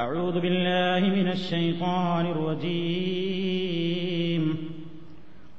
[0.00, 3.64] أعوذ بالله من الشيطان الرجيم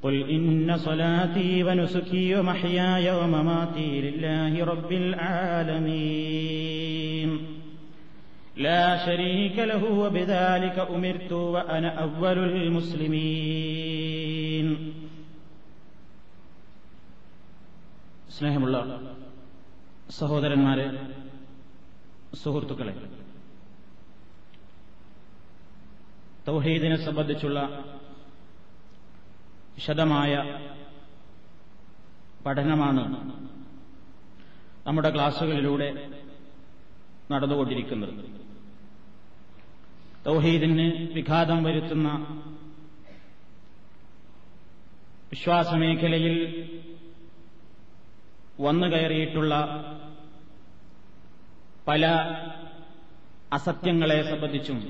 [0.03, 6.35] قل إن صلاتي ونسكي ومحياي ومماتي لله رب العالمين
[8.57, 13.75] لا شريك له وبذلك أمرت وأنا أول المسلمين
[18.37, 18.77] സ്നേഹമുള്ള
[20.09, 20.85] സഹോദരന്മാരെ
[22.41, 22.93] സുഹൃത്തുക്കളെ
[26.50, 27.58] തൗഹീദിനെ സംബന്ധിച്ചുള്ള
[29.74, 30.32] വിശദമായ
[32.46, 33.02] പഠനമാണ്
[34.86, 35.88] നമ്മുടെ ക്ലാസുകളിലൂടെ
[37.32, 38.14] നടന്നുകൊണ്ടിരിക്കുന്നത്.
[40.26, 42.08] തൗഹീദിന് വിഘാതം വരുത്തുന്ന
[45.32, 46.36] വിശ്വാസമേഖലയിൽ
[48.66, 49.54] വന്നു കയറിയിട്ടുള്ള
[51.88, 52.06] പല
[53.52, 54.80] അസത്യങ്ങളെ സംബന്ധിച്ചും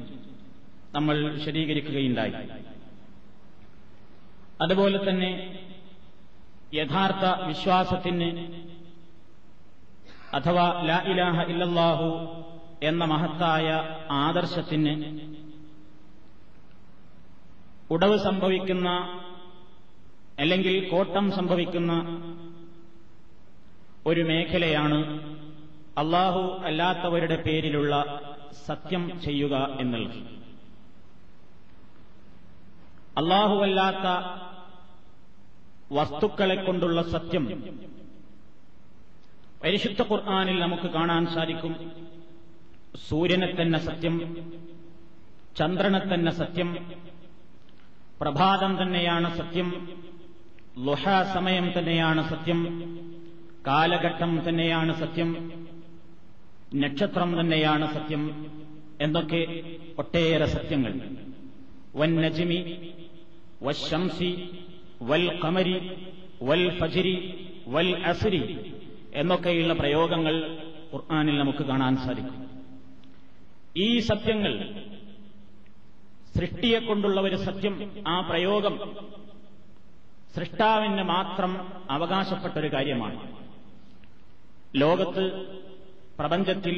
[0.94, 2.32] നമ്മൾ വിശദീകരിക്കുകയുണ്ടായി.
[4.62, 5.58] അതുപോലെ തന്നെ
[6.74, 8.28] യഥാർത്ഥ വിശ്വാസത്തിന്
[10.36, 12.08] അഥവാ ലാ ഇലാഹ ഇല്ലല്ലാഹു
[12.82, 13.68] എന്ന മഹത്തായ
[14.10, 15.20] ആദർശത്തിന്
[17.90, 18.88] ഉടവ് സംഭവിക്കുന്ന
[20.38, 21.92] അല്ലെങ്കിൽ കോട്ടം സംഭവിക്കുന്ന
[24.06, 24.98] ഒരു മേഖലയാണ്
[25.98, 28.20] അള്ളാഹു അല്ലാത്തവരുടെ പേരിലുള്ള
[28.66, 30.39] സത്യം ചെയ്യുക എന്നുള്ളത്.
[33.20, 34.06] അള്ളാഹുവല്ലാത്ത
[35.96, 37.44] വസ്തുക്കളെ കൊണ്ടുള്ള സത്യം
[39.62, 41.72] പരിശുദ്ധ ഖുർആാനിൽ നമുക്ക് കാണാൻ സാധിക്കും.
[43.06, 44.14] സൂര്യനെ തന്നെ സത്യം
[45.58, 46.68] ചന്ദ്രനെ തന്നെ സത്യം
[48.20, 49.68] പ്രഭാതം തന്നെയാണ് സത്യം
[50.86, 51.04] ലുഹ
[51.34, 52.60] സമയം തന്നെയാണ് സത്യം
[53.66, 55.30] കാലഘട്ടം തന്നെയാണ് സത്യം
[56.82, 58.22] നക്ഷത്രം തന്നെയാണ് സത്യം
[59.04, 59.40] എന്നൊക്കെ
[59.98, 60.92] ഒട്ടേറെ സത്യങ്ങൾ.
[62.00, 62.58] വൻ നജിമി
[63.62, 64.30] വശംസി
[65.02, 65.76] വൽ കമരി
[66.42, 67.16] വൽ ഫജിരി
[67.66, 68.42] വൽ അസുരി
[69.14, 70.34] എന്നൊക്കെയുള്ള പ്രയോഗങ്ങൾ
[70.92, 72.38] ഖുർആാനിൽ നമുക്ക് കാണാൻ സാധിക്കും.
[73.76, 74.54] ഈ സത്യങ്ങൾ
[76.34, 77.74] സൃഷ്ടിയെ കൊണ്ടുള്ള ഒരു സത്യം
[78.08, 78.74] ആ പ്രയോഗം
[80.34, 81.52] സൃഷ്ടാവിന് മാത്രം
[81.90, 83.20] അവകാശപ്പെട്ടൊരു കാര്യമാണ്.
[84.76, 85.24] ലോകത്ത്
[86.18, 86.76] പ്രപഞ്ചത്തിൽ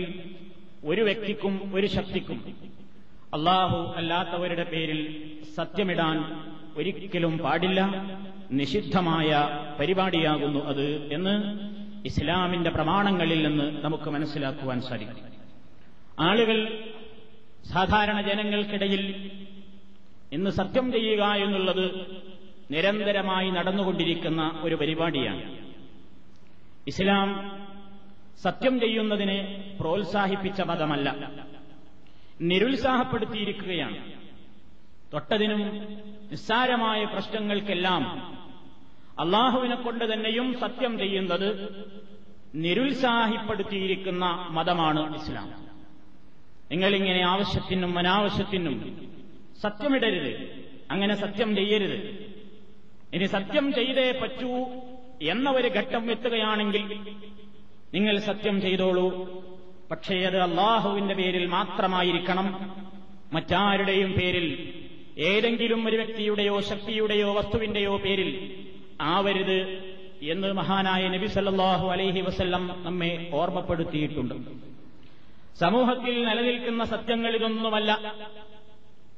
[0.84, 2.38] ഒരു വ്യക്തിക്കും ഒരു ശക്തിക്കും
[3.34, 5.00] അള്ളാഹു അല്ലാത്തവരുടെ പേരിൽ
[5.54, 6.16] സത്യമിടാൻ
[6.76, 7.80] ഒരിക്കലും പാടില്ല
[8.50, 9.48] നിഷിദ്ധമായ
[9.80, 11.34] പരിപാടിയാകുന്നു അത് എന്ന്
[12.06, 15.16] ഇസ്ലാമിന്റെ പ്രമാണങ്ങളിൽ നിന്ന് നമുക്ക് മനസ്സിലാക്കുവാൻ സാധിക്കും.
[16.20, 16.88] ആളുകൾ
[17.64, 19.30] സാധാരണ ജനങ്ങൾക്കിടയിൽ
[20.32, 22.06] ഇന്ന് സത്യം ചെയ്യുക എന്നുള്ളത്
[22.70, 25.56] നിരന്തരമായി നടന്നുകൊണ്ടിരിക്കുന്ന ഒരു പരിപാടിയാണ്.
[26.86, 27.28] ഇസ്ലാം
[28.42, 29.38] സത്യം ചെയ്യുന്നതിനെ
[29.80, 31.08] പ്രോത്സാഹിപ്പിച്ച മതമല്ല.
[32.40, 34.12] നിരുത്സാഹപ്പെടുത്തിയിരിക്കുകയാണ്.
[35.12, 35.58] തൊട്ടതിനും
[36.30, 38.32] നിസ്സാരമായ പ്രശ്നങ്ങൾക്കെല്ലാം
[39.20, 41.68] അള്ളാഹുവിനെ കൊണ്ട് തന്നെയും സത്യം ചെയ്യുന്നത്
[42.54, 45.66] നിരുത്സാഹിപ്പെടുത്തിയിരിക്കുന്ന മതമാണ് ഇസ്ലാം.
[46.70, 49.08] നിങ്ങളിങ്ങനെ ആവശ്യത്തിനും അനാവശ്യത്തിനും
[49.60, 50.62] സത്യമിടരുത്.
[50.90, 52.32] അങ്ങനെ സത്യം ചെയ്യരുത്.
[53.14, 54.66] ഇനി സത്യം ചെയ്തേ പറ്റൂ
[55.22, 56.98] എന്ന ഒരു ഘട്ടം എത്തുകയാണെങ്കിൽ
[57.94, 59.42] നിങ്ങൾ സത്യം ചെയ്തോളൂ.
[59.92, 62.46] പക്ഷേ അത് അള്ളാഹുവിന്റെ പേരിൽ മാത്രമായിരിക്കണം.
[63.32, 64.74] മറ്റാരുടെയും പേരിൽ
[65.18, 68.30] ഏതെങ്കിലും ഒരു വ്യക്തിയുടെയോ ശക്തിയുടെയോ വസ്തുവിന്റെയോ പേരിൽ
[69.00, 69.58] ആവരുത്
[70.22, 74.34] എന്ന് മഹാനായ നബി സല്ലാഹു അലൈഹി വസല്ലം നമ്മെ ഓർമ്മപ്പെടുത്തിയിട്ടുണ്ട്.
[75.60, 78.14] സമൂഹത്തിൽ നിലനിൽക്കുന്ന സത്യങ്ങൾ ഇതൊന്നുമല്ല.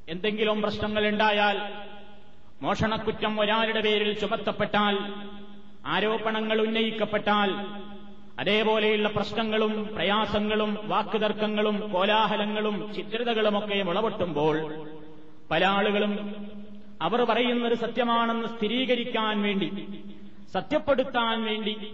[0.08, 1.58] എന്തെങ്കിലും പ്രശ്നങ്ങൾ ഉണ്ടായാൽ
[2.62, 4.98] മോഷണക്കുറ്റം ഒരാളുടെ പേരിൽ ചുമത്തപ്പെട്ടാൽ
[5.86, 7.50] ആരോപണങ്ങൾ ഉന്നയിക്കപ്പെട്ടാൽ
[8.38, 14.86] അതേപോലെയുള്ള പ്രശ്നങ്ങളും പ്രയാസങ്ങളും വാക്കുതർക്കങ്ങളും കോലാഹലങ്ങളും ചിത്രതകളുമൊക്കെ മുളവെട്ടുമ്പോൾ
[15.50, 16.44] പല ആളുകളും
[17.02, 19.86] അവർ പറയുന്നത് സത്യമാണെന്ന് സ്ഥിരീകരിക്കാൻ വേണ്ടി
[20.52, 21.92] സത്യപ്പെടുത്താൻ വേണ്ടി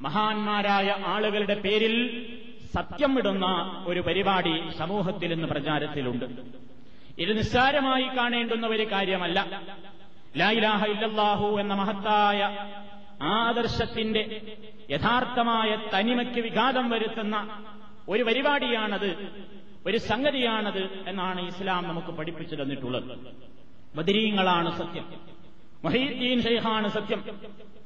[0.00, 2.26] മഹാന്മാരായ ആളുകളുടെ പേരിൽ
[2.74, 3.46] സത്യം ഇടുന്ന
[3.86, 6.24] ഒരു പരിപാടി സമൂഹത്തിൽ ഇന്ന് പ്രചാരത്തിലുണ്ട്.
[7.18, 9.62] ഇത് നിസ്സാരമായി കാണേണ്ടുന്ന ഒരു കാര്യമല്ല.
[10.36, 12.68] ലായിലാഹ ഇല്ലാഹു എന്ന മഹത്തായ
[13.22, 14.40] ആദർശത്തിന്റെ
[14.90, 17.64] യഥാർത്ഥമായ തനിമയ്ക്ക് വിഘാതം വരുത്തുന്ന
[18.08, 19.28] ഒരു പരിപാടിയാണത്
[19.86, 23.18] ഒരു സംഗതിയാണത് എന്നാണ് ഇസ്ലാം നമുക്ക് പഠിപ്പിച്ചു തന്നിട്ടുള്ളത്.
[23.96, 25.12] ബദരീങ്ങളാണ് സത്യം.
[25.84, 27.40] മൊഹീദ്ദീൻ ഷെയ്ഖാണ് സത്യം.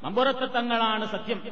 [0.05, 1.43] അമ്പുറത്തെ തങ്ങളാണ് സത്യം.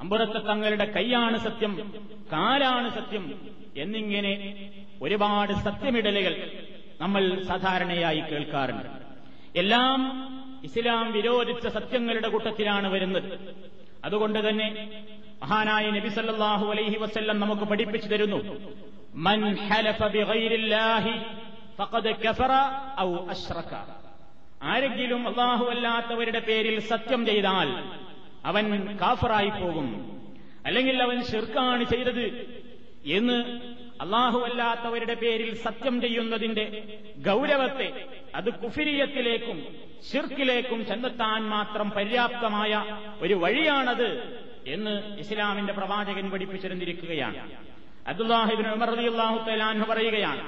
[0.00, 1.92] അമ്പുറത്തെ തങ്ങളുടെ കൈയാണ് സത്യം.
[2.32, 3.40] കാലാണ് സത്യം.
[3.76, 4.70] എന്നിങ്ങനെ
[5.02, 6.52] ഒരുപാട് സത്യമിടലുകൾ
[7.00, 8.86] നമ്മൾ സാധാരണയായി കേൾക്കാറുണ്ട്.
[9.58, 10.28] എല്ലാം
[10.64, 13.56] ഇസ്ലാം വിരോധിച്ച സത്യങ്ങളുടെ കൂട്ടത്തിലാണ് വരുന്നത്.
[14.06, 14.68] അതുകൊണ്ട് തന്നെ
[15.42, 18.40] മഹാനായ നബി സല്ലാഹു അലൈഹി വസ്ല്ലം നമുക്ക് പഠിപ്പിച്ചു തരുന്നു.
[19.14, 19.40] മൻ
[23.00, 23.08] ഔ
[24.62, 27.68] ആരെങ്കിലും അള്ളാഹു അല്ലാത്തവരുടെ പേരിൽ സത്യം ചെയ്താൽ
[28.44, 28.64] അവൻ
[28.96, 29.88] കാഫറായി പോകും.
[30.66, 32.24] അല്ലെങ്കിൽ അവൻ ഷിർക്കാണ് ചെയ്തത്
[33.06, 33.38] എന്ന്
[34.00, 36.64] അള്ളാഹു അല്ലാത്തവരുടെ പേരിൽ സത്യം ചെയ്യുന്നതിന്റെ
[37.26, 37.88] ഗൗരവത്തെ
[38.38, 39.58] അത് കുഫിരിയത്തിലേക്കും
[40.08, 42.72] ഷിർക്കിലേക്കും ചെന്നെത്താൻ മാത്രം പര്യാപ്തമായ
[43.24, 44.08] ഒരു വഴിയാണത്
[44.74, 47.40] എന്ന് ഇസ്ലാമിന്റെ പ്രവാചകൻ പഠിപ്പിച്ചിരുന്നിരിക്കുകയാണ്.
[48.10, 50.42] അബ്ദുല്ലാഹിബിൻ ഉമർ റളിയല്ലാഹു തആലാൻഹു പറയുകയാണ്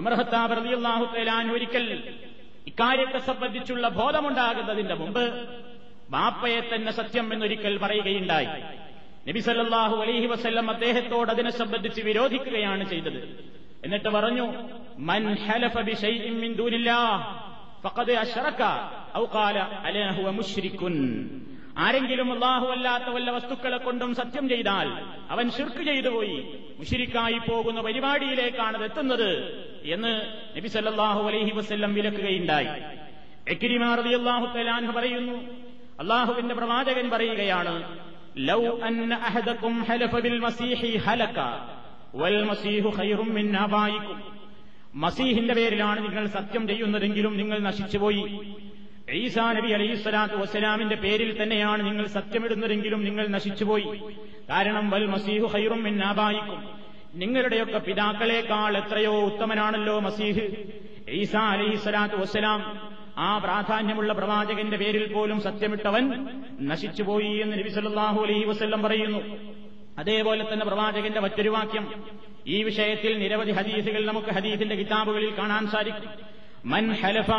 [0.00, 1.86] ഉമർ ഖത്താബ് റളിയല്ലാഹു തആലാൻഹു ഒരിക്കൽ
[2.70, 5.24] ഇക്കാര്യത്തെ സംബന്ധിച്ചുള്ള ബോധമുണ്ടാകുന്നതിന്റെ മുമ്പ്
[6.14, 8.50] ബാപ്പയെ തന്നെ സത്യം എന്നൊരിക്കൽ പറയുകയുണ്ടായി.
[9.28, 13.20] നബി സല്ലല്ലാഹു അലൈഹി വസല്ലം അദ്ദേഹത്തോട് അതിനെ സംബന്ധിച്ച് വിരോധിക്കുകയാണ് ചെയ്തത്.
[13.82, 14.46] എന്നിട്ട് പറഞ്ഞു
[15.02, 15.76] മൻ ഹലഫ
[16.42, 16.50] മിൻ
[19.16, 19.56] ഔ ഖാല
[21.78, 24.88] ആരെങ്കിലും അള്ളാഹു അല്ലാത്ത വല്ല വസ്തുക്കളെ കൊണ്ടും സത്യം ചെയ്താൽ
[25.30, 26.36] അവൻ ഷിർക്ക് ചെയ്തു പോയി
[26.78, 29.30] മുഷിരിക്കായി പോകുന്ന പരിപാടിയിലേക്കാണ് എത്തുന്നത്
[29.86, 30.12] എന്ന്
[30.56, 32.68] നബി സല്ലല്ലാഹു അലൈഹി വസല്ലം വിലക്കുകയുണ്ടായി.
[34.14, 34.46] അള്ളാഹു
[34.92, 35.36] പറയുന്നു
[36.00, 37.74] അള്ളാഹുവിന്റെ പ്രവാചകൻ പറയുകയാണ്
[38.50, 41.38] ലൗ അന്ന അഹദക്കും ഹലഫ ബിൽ മസീഹി ഹലക
[42.14, 43.56] വൽ മസീഹു മിൻ
[44.94, 48.40] മസീഹിന്റെ പേരിലാണ് നിങ്ങൾ സത്യം ചെയ്യുന്നതെങ്കിലും നിങ്ങൾ നശിച്ചുപോയി.
[49.12, 54.00] ഈസാ നബി അലൈഹി സ്വലാത്തു വസ്സലാമിന്റെ പേരിൽ തന്നെയാണ് നിങ്ങൾ സത്യമിടുന്നതെങ്കിലും നിങ്ങൾ നശിച്ചുപോയി.
[54.50, 56.68] കാരണം വൽ മസീഹു ഹൈറും മിന്നാബായിക്കും
[57.14, 60.46] നിങ്ങളുടെയൊക്കെ പിതാക്കളെക്കാൾ എത്രയോ ഉത്തമനാണല്ലോ മസീഹ്.
[61.10, 66.26] ഈസാ അലൈഹി സ്വലാത്തു വസ്സലാം ആ പ്രാധാന്യമുള്ള പ്രവാചകന്റെ പേരിൽ പോലും സത്യമിട്ടവൻ
[66.60, 69.20] നശിച്ചുപോയി എന്ന് നബി സല്ലാഹു അലൈഹി വസ്ല്ലം പറയുന്നു.
[69.98, 72.04] അതേപോലെ തന്നെ പ്രവാചകന്റെ മറ്റൊരു വാക്യം
[72.46, 76.10] ഈ വിഷയത്തിൽ നിരവധി ഹദീസുകൾ നമുക്ക് ഹദീസിന്റെ കിതാബുകളിൽ കാണാൻ സാധിക്കും.
[76.64, 77.30] മൻ ഹലഫ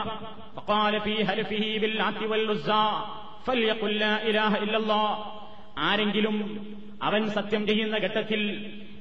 [5.78, 6.68] ആരെങ്കിലും
[7.02, 8.42] അവൻ സത്യം ചെയ്യുന്ന ഘട്ടത്തിൽ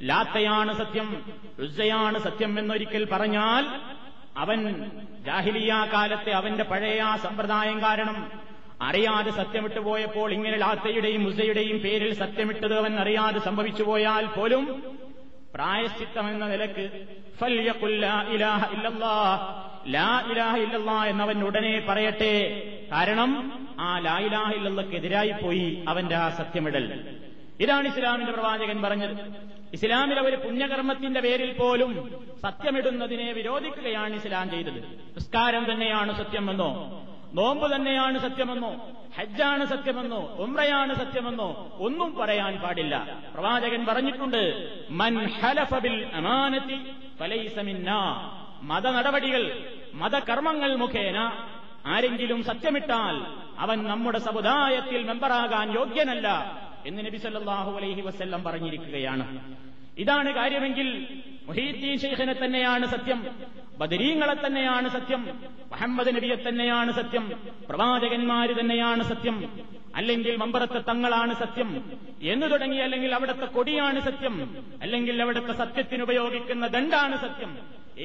[0.02, 1.24] ലാത്തയാണ് സത്യം
[1.58, 3.80] ഉസ്സയാണ് സത്യം എന്നൊരിക്കൽ പറഞ്ഞാൽ
[4.36, 4.88] അവൻ
[5.24, 8.41] ജാഹിലിയ കാലത്തെ അവന്റെ പഴയ ആ സമ്പ്രദായം കാരണം
[8.82, 14.92] അറിയാതെ സത്യമിട്ട് പോയപ്പോൾ ഇങ്ങനെ ലാത്തയുടെയും മുസയുടെയും പേരിൽ സത്യമിട്ടത് അവൻ അറിയാതെ സംഭവിച്ചു പോയാൽ പോലും
[15.54, 17.06] പ്രായശ്ചിത്തം എന്ന നിലയ്ക്ക്
[21.08, 22.34] എന്നവൻ ഉടനെ പറയട്ടെ.
[22.92, 23.30] കാരണം
[23.80, 27.16] ആ ലാ ഇലാഹ ഇല്ലല്ലക്കെതിരായി പോയി അവന്റെ ആ സത്യമിടൽ.
[27.60, 29.16] ഇതാണ് ഇസ്ലാമിന്റെ പ്രവാചകൻ പറഞ്ഞത്.
[29.72, 31.92] ഇസ്ലാമിൽ ഒരു പുണ്യകർമ്മത്തിന്റെ പേരിൽ പോലും
[32.42, 34.80] സത്യമിടുന്നതിനെ വിരോധിക്കുകയാണ് ഇസ്ലാം ചെയ്തത്.
[35.16, 36.70] നിസ്കാരം തന്നെയാണ് സത്യമെന്നോ
[37.34, 38.96] നോമ്പ് തന്നെയാണ് സത്യമെന്നോ?
[39.18, 40.20] ഹജ്ജാണ് സത്യമെന്നോ?
[40.38, 41.76] ഉമ്രയാണ് സത്യമെന്നോ?
[41.78, 43.20] ഒന്നും പറയാൻ പാടില്ല.
[43.34, 44.42] പ്രവാചകൻ പറഞ്ഞിട്ടുണ്ട്
[44.90, 46.78] മൻ ഹലഫ ബിൽ അമാനത്തി
[48.62, 49.42] മത നടപടികൾ
[49.94, 51.18] മതകർമ്മങ്ങൾ മുഖേന
[51.86, 53.16] ആരെങ്കിലും സത്യമിട്ടാൽ
[53.58, 56.28] അവൻ നമ്മുടെ സമുദായത്തിൽ മെമ്പറാകാൻ യോഗ്യനല്ല
[56.86, 59.54] എന്ന് നബി സല്ലല്ലാഹു അലൈഹി വസല്ലം പറഞ്ഞിരിക്കുകയാണ്.
[59.98, 61.06] ഇതാണ് കാര്യമെങ്കിൽ
[61.46, 63.26] മുഹീദ്ദീൻ ഷെയ്ഖിനെ തന്നെയാണ് സത്യം.
[63.82, 65.22] ബദരീങ്ങളെ തന്നെയാണ് സത്യം
[65.72, 67.24] മുഹമ്മദ് നബിയെ തന്നെയാണ് സത്യം
[67.68, 69.36] പ്രവാചകന്മാര് തന്നെയാണ് സത്യം
[70.00, 71.70] അല്ലെങ്കിൽ മമ്പറത്തെ തങ്ങളാണ് സത്യം
[72.32, 74.34] എന്ന് തുടങ്ങി അല്ലെങ്കിൽ അവിടുത്തെ കൊടിയാണ് സത്യം
[74.84, 77.50] അല്ലെങ്കിൽ അവിടുത്തെ സത്യത്തിന് ഉപയോഗിക്കുന്ന ദണ്ഡാണ് സത്യം.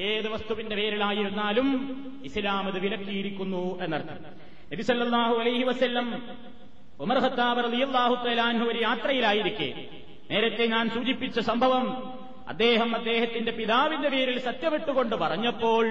[0.06, 1.68] ഏത് വസ്തുവിന്റെ പേരിലായിരുന്നാലും
[2.28, 4.18] ഇസ്ലാം അത് വിലക്കിയിരിക്കുന്നു എന്നർത്ഥം.
[4.72, 6.08] നബിസല്ലാഹു അലൈഹി വസ്ല്ലം
[7.00, 9.68] ഉമർ ഖത്താബ് റളിയല്ലാഹു തആലാൻഹു ഒരു യാത്രയിലായിരിക്കെ.
[10.30, 11.84] നേരത്തെ ഞാൻ സൂചിപ്പിച്ച സംഭവം
[12.48, 15.84] അദ്ദേഹം അദ്ദേഹത്തിന്റെ പിതാവിന്റെ പേരിൽ സത്യമിട്ടുകൊണ്ട് പറഞ്ഞപ്പോൾ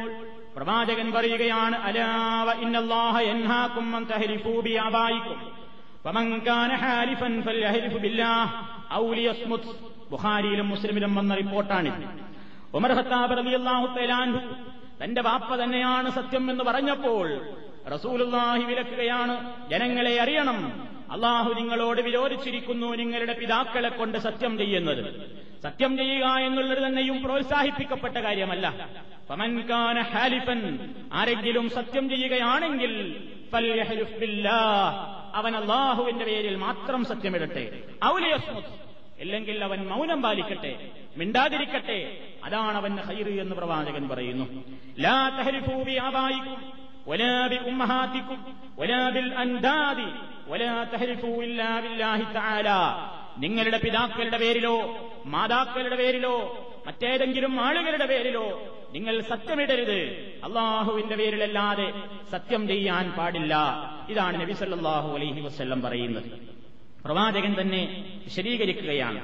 [0.56, 3.16] പ്രവാചകൻ പറയുകയാണ് അലാവ ഇന്നല്ലാഹ
[10.12, 11.92] ബുഖാരിയിലും മുസ്ലിമിലും വന്ന റിപ്പോർട്ടാണ്
[12.74, 12.92] ഉമർ
[13.34, 14.42] റളിയല്ലാഹു തആലാൻഹു
[15.02, 17.28] തന്റെ വാപ്പ തന്നെയാണ് സത്യം എന്ന് പറഞ്ഞപ്പോൾ
[17.92, 19.34] റസൂലുല്ലാഹി വിലക്കുകയാണ്
[19.70, 20.58] ജനങ്ങളെ അറിയണം
[21.12, 25.32] അള്ളാഹു നിങ്ങളോട് വിരോധിച്ചിരിക്കുന്നു നിങ്ങളുടെ പിതാക്കളെ കൊണ്ട് സത്യം ചെയ്യുന്നത്.
[25.64, 28.90] സത്യം ചെയ്യുക എന്നുള്ളത് തന്നെയും പ്രോത്സാഹിപ്പിക്കപ്പെട്ട കാര്യമല്ല.
[29.30, 30.80] പമൻകാന ഹാലിഫൻ
[31.14, 33.26] ആരെങ്കിലും സത്യം ചെയ്യുകയാണെങ്കിൽ.
[35.34, 37.84] അവൻ അള്ളാഹുവിന്റെ പേരിൽ മാത്രം സത്യമിടട്ടെ.
[38.06, 38.64] ഔലിയസ്മുത്
[39.20, 42.18] ഇല്ലെങ്കിൽ അവൻ മൗനം പാലിക്കട്ടെ മിണ്ടാതിരിക്കട്ടെ.
[42.44, 44.64] അതാണ് അവൻ ഹൈറ് എന്ന് പ്രവാചകൻ പറയുന്നു.
[45.00, 46.87] ലാ തഹരിഫൂ ബി ആബായിക്കും.
[47.07, 48.39] ولا بأمهاتكم
[48.77, 49.99] ولا بالأنداد
[50.49, 52.81] ولا تحلفوا إلا بالله تعالى
[53.39, 54.77] നിങ്ങളുടെ പിതാക്കളുടെ പേരിലോ
[55.35, 56.35] മാതാക്കളുടെ പേരിലോ
[56.87, 58.47] മറ്റേതെങ്കിലും ആളുകളുടെ പേരിലോ
[58.97, 59.99] നിങ്ങൾ സത്യമിടരുത്
[60.47, 61.87] അള്ളാഹുവിന്റെ പേരിലല്ലാതെ
[62.33, 63.55] സത്യം ചെയ്യാൻ പാടില്ല
[64.13, 66.29] ഇതാണ് നബി സല്ലല്ലാഹു അലൈഹി വസല്ലം പറയുന്നത്
[67.05, 67.83] പ്രവാചകൻ തന്നെ
[68.27, 69.21] വിശദീകരിക്കുകയാണ്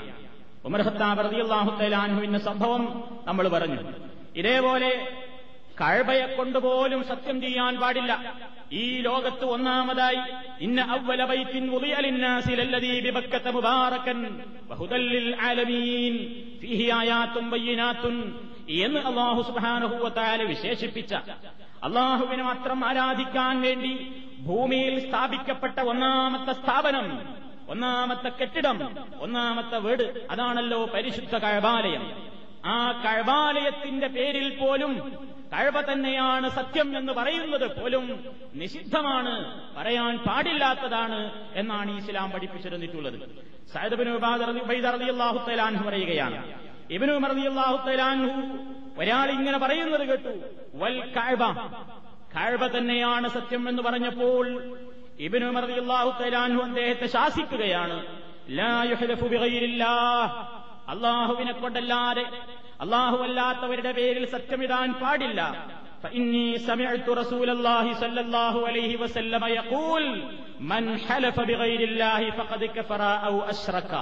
[0.68, 2.82] ഉമർ ഖത്താബ് റളിയല്ലാഹു തആല അൻഹുവിന്റെ സംഭവം
[3.28, 3.80] നമ്മൾ പറഞ്ഞു
[4.40, 4.90] ഇതേപോലെ
[5.81, 8.33] കഴബയെ കൊണ്ടുപോലും സത്യം ചെയ്യാൻ പാടില്ല.
[8.71, 10.19] ഈ ലോകത്ത് ഒന്നാമതായി
[10.59, 14.19] ഇന്ന അവ്വല ബൈത്തിൻ വുളിയ മുബാറക്കൻ ലല്ലദീ ബിബക്കത മുബാറകൻ
[14.69, 16.13] വഹുദല്ലിൽ ആലമീൻ
[16.61, 17.51] ഫീഹി ആയാത്തും
[18.69, 19.95] എന്ന് അള്ളാഹു സുബ്ഹാനഹു
[20.43, 21.13] വിശേഷിപ്പിച്ച.
[21.83, 23.93] അള്ളാഹുവിന് മാത്രം ആരാധിക്കാൻ വേണ്ടി
[24.45, 27.07] ഭൂമിയിൽ സ്ഥാപിക്കപ്പെട്ട ഒന്നാമത്തെ സ്ഥാപനം
[27.69, 28.77] ഒന്നാമത്തെ കെട്ടിടം
[29.19, 32.03] ഒന്നാമത്തെ വീട് അതാണല്ലോ പരിശുദ്ധ കഴബാലയം.
[32.65, 32.75] ആ
[33.05, 34.93] കഴബാലയത്തിന്റെ പേരിൽ പോലും
[35.53, 43.19] കഴവ തന്നെയാണ് സത്യം എന്ന് പറയുന്നത് പോലും നിഷിദ്ധമാണ് പറയാൻ പാടില്ലാത്തതാണ് എന്നാണ് ഇസ്ലാം പഠിപ്പിച്ചിരുന്നിട്ടുള്ളത്.
[43.73, 44.17] സൈദബിൻഹു
[45.89, 46.53] പറയുകയാണ്.
[46.91, 48.57] ഇബിനു മറതി അള്ളാഹു തലാൻഹു
[48.97, 50.29] ഒരാൾ ഇങ്ങനെ പറയുന്നത് കേട്ടു
[50.75, 51.43] വൽ കഴബ
[52.35, 54.73] കഴബ തന്നെയാണ് സത്യം എന്ന് പറഞ്ഞപ്പോൾ
[55.19, 58.03] ഇബിനു മറിയാഹു അള്ളാഹു തലാൻഹു അദ്ദേഹത്തെ ശാസിക്കുകയാണ്
[60.89, 62.25] അള്ളാഹുവിനെ കൊണ്ടല്ലാതെ
[63.26, 65.40] അല്ലാത്തവരുടെ പേരിൽ സത്യമിടാൻ പാടില്ല
[66.02, 70.04] فإني سمعت رسول الله صلى الله عليه وسلم يقول
[70.72, 73.92] من حلف بغير الله فقد كفر أو أشرك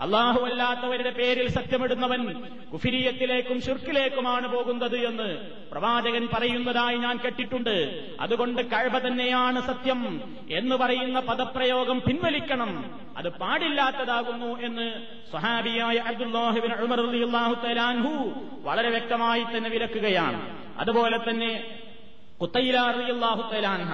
[0.00, 2.32] അള്ളാഹു അല്ലാത്തവരുടെ പേരിൽ സത്യമിടുന്നവൻ
[2.72, 5.36] കുഫിരിയത്തിലേക്കും ശുർക്കിലേക്കുമാണ് പോകുന്നത് എന്ന്
[5.70, 8.06] പ്രവാചകൻ പറയുന്നതായി ഞാൻ കേട്ടിട്ടുണ്ട്.
[8.20, 13.00] അതുകൊണ്ട് കഴവ തന്നെയാണ് സത്യം എന്ന് പറയുന്ന പദപ്രയോഗം പിൻവലിക്കണം.
[13.16, 17.00] അത് പാടില്ലാത്തതാകുന്നു എന്ന് സ്വഹാബിയായ അബ്ദുല്ലാഹിബിൻ ഉമർ
[18.62, 20.68] വളരെ വ്യക്തമായി തന്നെ വിലക്കുകയാണ്.
[20.78, 21.80] അതുപോലെ തന്നെ
[23.52, 23.92] തലാൻഹ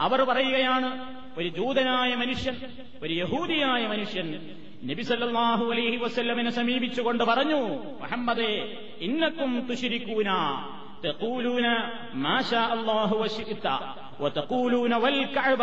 [0.00, 2.56] അവർ പറയുകയാണ് ഒരു ജൂതനായ മനുഷ്യൻ
[3.02, 4.28] ഒരു യഹൂദിയായ മനുഷ്യൻ
[4.88, 7.60] നബി സല്ലല്ലാഹു അലൈഹി വസല്ലമിനെ സമീപിച്ചുകൊണ്ട് പറഞ്ഞു
[8.02, 8.52] മുഹമ്മദേ
[9.00, 10.30] ഇന്നക്കും തുശിരിക്കൂന
[11.04, 11.66] തഖൂലൂന
[12.14, 13.66] മാഷാ അല്ലാഹു വശിഇത
[14.20, 15.62] വതഖൂലൂന വൽ കഅബ.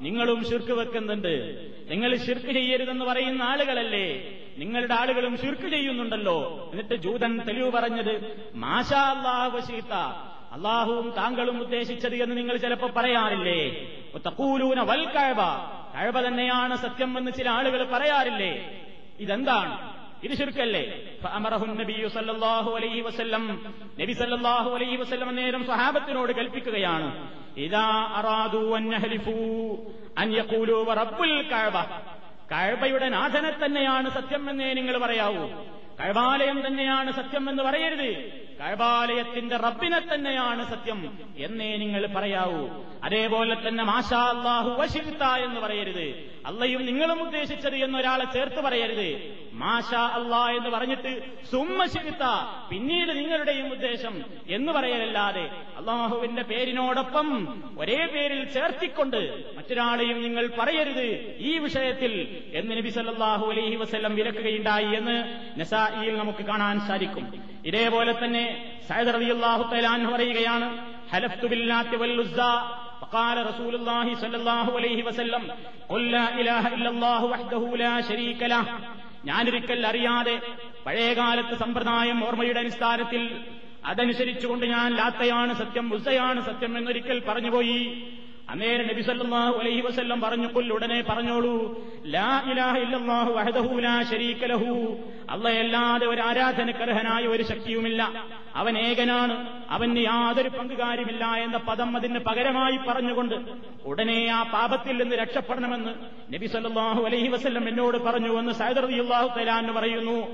[0.00, 1.34] നിങ്ങളും ശിർക്ക് വെക്കുന്നുണ്ട്.
[1.90, 4.06] നിങ്ങൾ ശിർക്ക് ചെയ്യരുതെന്ന് പറയുന്ന ആളുകളല്ലേ?
[4.58, 6.68] നിങ്ങളുടെ ആളുകളും ശിർക്ക് ചെയ്യുന്നുണ്ടല്ലോ.
[6.72, 8.14] എന്നിട്ട് ജൂതൻ തെളിവ് പറഞ്ഞത്
[8.54, 9.92] മാഷാ അല്ലാഹു വശിഇത
[10.56, 13.86] അള്ളാഹുവും താങ്കളും ഉദ്ദേശിച്ചത് എന്ന് നിങ്ങൾ ചിലപ്പോൾ പറയാറില്ലേ?
[14.26, 15.40] തക്കൂലൂന വൽ കഴബ.
[15.94, 18.82] കഴബ തന്നെയാണ് സത്യം എന്ന് ചില ആളുകൾ പറയാറില്ലേ?
[19.20, 19.96] ഇതെന്താണ്?
[20.24, 21.02] ഇത് ശുരുക്കല്ലേ?
[21.80, 22.70] നബി സല്ലല്ലാഹു
[24.70, 27.28] അലൈഹി വസല്ലം നേരം സ്വഹാബത്തിനോട് കൽപ്പിക്കുകയാണ്.
[30.34, 31.42] യഖൂലു റബ്ബുൽ
[33.08, 35.48] നാഥനെ തന്നെയാണ് സത്യം എന്നേ നിങ്ങൾ പറയാവൂ.
[36.00, 38.45] കഴബാലയം തന്നെയാണ് സത്യം എന്ന് പറയരുത്.
[38.60, 42.68] കഴബാലയത്തിന്റെ റബ്ബിനെ തന്നെയാണ് സത്യം എന്നേ നിങ്ങൾ പറയാവൂ.
[43.04, 46.35] അതേപോലെ തന്നെ മാഷാ അള്ളാഹു വശിത്ത എന്ന് പറയരുത്.
[46.48, 49.08] അള്ളയും നിങ്ങളും ഉദ്ദേശിച്ചത് എന്നൊരാളെ ചേർത്ത് പറയരുത്.
[49.60, 51.12] മാഷാ അള്ളാ എന്ന് പറഞ്ഞിട്ട്
[51.52, 52.24] സുമ്മശിത്ത
[52.70, 54.14] പിന്നീട് നിങ്ങളുടെയും ഉദ്ദേശം
[54.56, 55.44] എന്ന് പറയലല്ലാതെ
[55.78, 57.28] അള്ളാഹുവിന്റെ പേരിനോടൊപ്പം
[57.78, 59.20] ഒരേ പേരിൽ ചേർത്തിക്കൊണ്ട്
[59.56, 61.08] മറ്റൊരാളെയും നിങ്ങൾ പറയരുത്.
[61.48, 62.12] ഈ വിഷയത്തിൽ
[62.52, 65.16] എന്ന് നബി സല്ലാഹു അലൈഹി വസല്ലം വിലക്കുകയുണ്ടായി എന്ന്
[65.60, 67.26] നസായിയിൽ നമുക്ക് കാണാൻ സാധിക്കും.
[67.70, 68.44] ഇതേപോലെ തന്നെ
[68.88, 70.66] സയ്യിദ് റളിയല്ലാഹു അള്ളാഹു തലാൻ പറയുകയാണ്
[71.12, 71.46] ഹലഫ്തു
[72.02, 72.40] വല്ലുസ
[73.01, 75.43] فقال رسول الله صلى الله عليه وسلم
[75.89, 78.63] قل لا اله الا الله وحده لا شريك له
[79.25, 80.35] ഞാനൊരിക്കൽ അറിയാതെ
[80.85, 83.21] പഴയകാലത്ത് സമ്പ്രദായം ഓർമ്മയുടെ അടിസ്ഥാനത്തിൽ
[83.85, 87.77] അതനുസരിച്ചുകൊണ്ട് ഞാൻ ലാത്തയാണ് സത്യം ഉസയാണ് സത്യം എന്നൊരിക്കൽ പറഞ്ഞുപോയി
[88.48, 91.84] അന്നേരം നബി സല്ലല്ലാഹു അലൈഹി വസല്ലം പറഞ്ഞു കൊല്ലുടനെ പറഞ്ഞോളൂ.
[92.06, 94.98] ലാ ഇലാഹ ഇല്ലല്ലാഹു വഹദഹു ലാ ശരീക ലഹു.
[96.08, 98.24] ഒരു ആരാധനക്കർഹനായ ഒരു ശക്തിയുമില്ല.
[98.54, 99.64] അവൻ ഏകനാണ്.
[99.70, 103.34] അവന് യാതൊരു പങ്കുകാര്യമില്ല എന്ന പദം അതിന് പകരമായി പറഞ്ഞുകൊണ്ട്
[103.84, 105.94] ഉടനെ ആ പാപത്തിൽ നിന്ന് രക്ഷപ്പെടണമെന്ന്
[106.34, 110.26] നബി സല്ലാഹു അലൈഹി വസ്ല്ലം എന്നോട് പറഞ്ഞു എന്ന് സൈദർദിയുള്ളാഹു തലാന്ന് പറയുന്നു.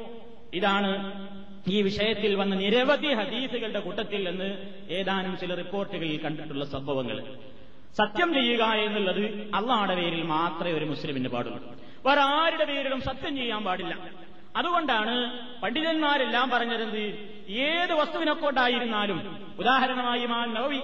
[0.54, 0.92] ഇതാണ്
[1.68, 4.56] ഈ വിഷയത്തിൽ വന്ന നിരവധി ഹദീസുകളുടെ കൂട്ടത്തിൽ നിന്ന്
[4.90, 7.22] ഏതാനും ചില റിപ്പോർട്ടുകളിൽ കണ്ടിട്ടുള്ള സംഭവങ്ങൾ.
[7.98, 11.74] സത്യം ചെയ്യുക എന്നുള്ളത് അള്ളാഹുടെ പേരിൽ മാത്രമേ ഒരു മുസ്ലിമിന് പാടുള്ളൂ.
[12.06, 13.98] വേറെ ആരുടെ പേരിലും സത്യം ചെയ്യാൻ പാടില്ല.
[14.56, 15.14] അതുകൊണ്ടാണ്
[15.60, 17.04] പണ്ഡിതന്മാരെല്ലാം പറഞ്ഞിരുന്നത്
[17.50, 20.80] ഏത് വസ്തുവിനെ കൊണ്ടായിരുന്നാലും ഉദാഹരണമായി മാൻ നവി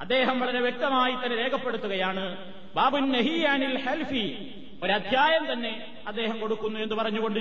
[0.00, 7.40] അദ്ദേഹം വളരെ വ്യക്തമായി തന്നെ രേഖപ്പെടുത്തുകയാണ് ബാബുൻ നഹിയാനിൽ ഹെൽഫി ഒരധ്യായം തന്നെ അദ്ദേഹം കൊടുക്കുന്നു എന്ന് പറഞ്ഞുകൊണ്ട്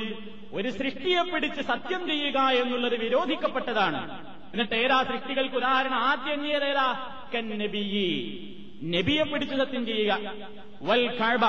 [0.54, 4.26] ഒരു സൃഷ്ടിയെ പിടിച്ച് സത്യം ചെയ്യുക എന്നുള്ളത് വിരോധിക്കപ്പെട്ടതാണ്.
[4.54, 5.96] എന്നിട്ട് ഏതാ സൃഷ്ടികൾക്ക് ഉദാഹരണം?
[5.96, 8.52] ആദ്യം ഏതാ കന്നബിയി.
[8.84, 10.34] നബിയെ പിടിച്ചു സത്യം ചെയ്യുക.
[10.82, 11.46] വൽ കഴബ.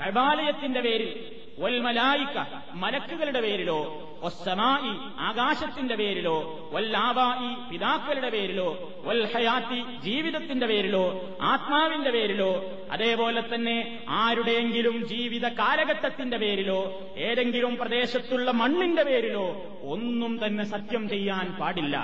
[0.00, 1.12] കഴബാലയത്തിന്റെ പേരിൽ
[1.58, 2.38] വൽ മലായിക്ക
[2.74, 3.78] മലക്കുകളുടെ പേരിലോ
[4.22, 6.34] ഒസ്സമായി ആകാശത്തിന്റെ പേരിലോ
[6.72, 8.66] വല്ലാബായി പിതാക്കളുടെ പേരിലോ
[9.04, 11.04] വൽ ഹയാത്തി ജീവിതത്തിന്റെ പേരിലോ
[11.42, 12.50] ആത്മാവിന്റെ പേരിലോ
[12.90, 13.76] അതേപോലെ തന്നെ
[14.08, 16.80] ആരുടെയെങ്കിലും ജീവിത കാലഘട്ടത്തിന്റെ പേരിലോ
[17.18, 19.46] ഏതെങ്കിലും പ്രദേശത്തുള്ള മണ്ണിന്റെ പേരിലോ
[19.84, 21.96] ഒന്നും തന്നെ സത്യം ചെയ്യാൻ പാടില്ല.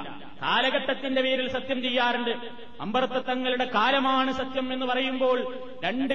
[0.43, 2.33] കാലഘട്ടത്തിന്റെ പേരിൽ സത്യം ചെയ്യാറുണ്ട്.
[2.81, 5.39] അമ്പർത്തങ്ങളുടെ കാലമാണ് സത്യം എന്ന് പറയുമ്പോൾ
[5.85, 6.15] രണ്ട്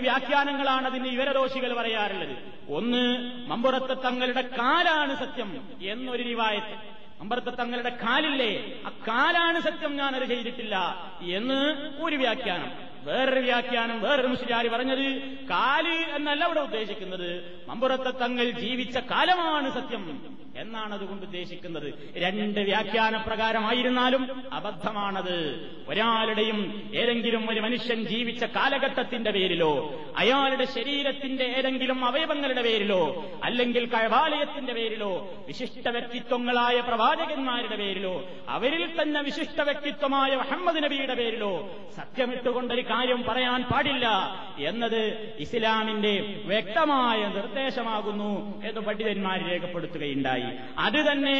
[0.53, 2.35] വ്യാഖ്യാനങ്ങളാണ് അതിന് ഇവരദോഷികൾ പറയാറുള്ളത്.
[2.69, 3.03] ഒന്ന്
[3.49, 5.49] മമ്പുറത്ത് തങ്ങളുടെ കാലാണ് സത്യം
[5.81, 6.75] എന്നൊരു റിവായത്ത്.
[7.21, 8.51] അമ്പർത്ത തങ്ങളുടെ കാലില്ലേ?
[8.85, 10.75] ആ കാലാണ് സത്യം ഞാനത് ചെയ്തിട്ടില്ല
[11.21, 11.59] എന്ന്
[12.01, 12.71] ഒരു വ്യാഖ്യാനം.
[13.05, 15.05] വേറൊരു വ്യാഖ്യാനം വേറൊരു മുസ്ലിയാരി പറഞ്ഞത്
[15.49, 17.29] കാൽ എന്നല്ല ഇവിടെ ഉദ്ദേശിക്കുന്നത്.
[17.67, 20.03] മമ്പുറത്തെ തങ്ങൾ ജീവിച്ച കാലമാണ് സത്യം.
[20.55, 21.93] എന്നാണ് അതുകൊണ്ട് ഉദ്ദേശിക്കുന്നത്.
[22.15, 25.37] രണ്ട് വ്യാഖ്യാന പ്രകാരമായിരുന്നാലും അബദ്ധമാണത്.
[25.87, 26.59] ഒരാളുടെയും
[26.95, 29.71] ഏതെങ്കിലും ഒരു മനുഷ്യൻ ജീവിച്ച കാലഘട്ടത്തിന്റെ പേരിലോ
[30.17, 38.13] അയാളുടെ ശരീരത്തിന്റെ ഏതെങ്കിലും അവയവങ്ങളുടെ പേരിലോ അല്ലെങ്കിൽ കഴവാലയത്തിന്റെ പേരിലോ വിശിഷ്ട വ്യക്തിത്വങ്ങളായ പ്രവാചകന്മാരുടെ പേരിലോ
[38.49, 41.53] അവരിൽ തന്നെ വിശിഷ്ട വ്യക്തിത്വമായ മുഹമ്മദ് നബിയുടെ പേരിലോ
[41.95, 44.07] സത്യമിട്ടുകൊണ്ടൊരു കാര്യം പറയാൻ പാടില്ല
[44.59, 45.01] എന്നത്
[45.39, 50.42] ഇസ്ലാമിന്റെ വ്യക്തമായ നിർദ്ദേശമാകുന്നു എന്ന് പണ്ഡിതന്മാർ രേഖപ്പെടുത്തുകയുണ്ടായി.
[50.77, 51.37] അത് തന്നെ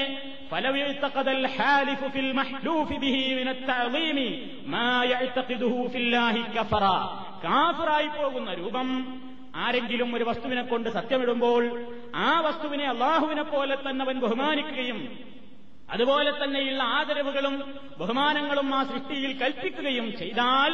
[7.43, 8.89] കാഫറായി പോകുന്ന രൂപം
[9.55, 11.63] ആരെങ്കിലും ഒരു വസ്തുവിനെ കൊണ്ട് സത്യമിടുമ്പോൾ
[12.15, 14.99] ആ വസ്തുവിനെ അള്ളാഹുവിനെ പോലെ തന്നെ അവൻ ബഹുമാനിക്കുകയും
[15.89, 17.55] അതുപോലെ തന്നെയുള്ള ആദരവുകളും
[17.99, 20.71] ബഹുമാനങ്ങളും ആ സൃഷ്ടിയിൽ കൽപ്പിക്കുകയും ചെയ്താൽ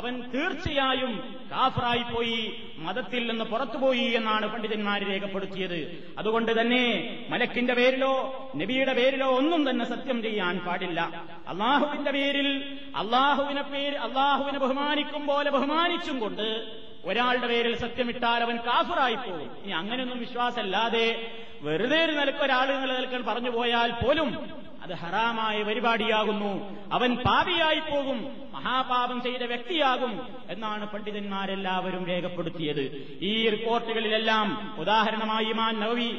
[0.00, 1.12] അവൻ തീർച്ചയായും
[1.52, 2.40] കാഫറായി പോയി
[2.78, 5.78] മതത്തിൽ നിന്ന് പുറത്തുപോയി എന്നാണ് പണ്ഡിതന്മാർ രേഖപ്പെടുത്തിയത്.
[6.18, 6.82] അതുകൊണ്ട് തന്നെ
[7.30, 8.12] മലക്കിന്റെ പേരിലോ
[8.56, 11.00] നബിയുടെ പേരിലോ ഒന്നും തന്നെ സത്യം ചെയ്യാൻ പാടില്ല.
[11.48, 12.48] അള്ളാഹുവിന്റെ പേരിൽ
[12.96, 16.46] അള്ളാഹുവിനെ പേര് അള്ളാഹുവിനെ ബഹുമാനിക്കും പോലെ ബഹുമാനിച്ചും കൊണ്ട്
[17.04, 21.06] ഒരാളുടെ പേരിൽ സത്യമിട്ടാൽ അവൻ കാഫറായി പോകും ഇനി അങ്ങനെയൊന്നും വിശ്വാസമല്ലാതെ
[21.62, 24.28] വെറുതെ ഒരു നിലയ്ക്ക് ഒരാൾ നിലനിൽക്കാൻ പറഞ്ഞു പോയാൽ പോലും
[24.90, 26.78] അത് ഹറാമായ പരിപാടിയാകുന്നു.
[26.92, 33.18] അവൻ പാപിയായി പോകും മഹാപാപം ചെയ്ത വ്യക്തിയാകും എന്നാണ് പണ്ഡിതന്മാരെല്ലാവരും രേഖപ്പെടുത്തിയത്.
[33.22, 36.10] ഈ റിപ്പോർട്ടുകളിലെല്ലാം ഉദാഹരണമായി ഇമാൻ നവവി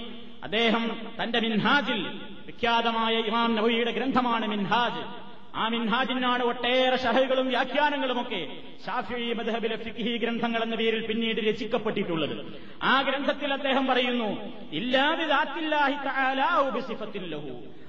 [0.43, 2.07] അദ്ദേഹം തന്റെ മിൻഹാജിൽ
[2.45, 5.31] വിഖ്യാതമായ ഇമാം നവവിയുടെ ഗ്രന്ഥമാണ് മിൻഹാജ്.
[5.55, 8.47] ആ മിൻഹാജിനാണ് ഒട്ടേറെ ഷഹകളും വ്യാഖ്യാനങ്ങളുമൊക്കെ
[8.85, 12.59] ഷാഫി മധബിലെ ഫിഖി ഗ്രന്ഥങ്ങൾ എന്ന പേരിൽ പിന്നീട് രചിക്കപ്പെട്ടിട്ടുള്ളത്.
[12.83, 14.29] ആ ഗ്രന്ഥത്തിൽ അദ്ദേഹം പറയുന്നു
[14.71, 15.25] ഇല്ലാതെ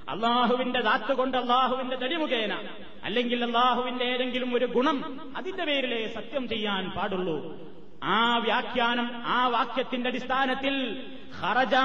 [0.09, 2.53] അള്ളാഹുവിന്റെ ദാത്ത് കൊണ്ട് അള്ളാഹുവിന്റെ തടിമുഖേന
[3.03, 4.97] അല്ലെങ്കിൽ അള്ളാഹുവിന്റെ ഏതെങ്കിലും ഒരു ഗുണം
[5.35, 7.37] അതിന്റെ പേരിലേ സത്യം ചെയ്യാൻ പാടുള്ളൂ.
[8.03, 11.03] ആ വ്യാഖ്യാനം ആ വാക്യത്തിന്റെ അടിസ്ഥാനത്തിൽ
[11.41, 11.75] ഖറജ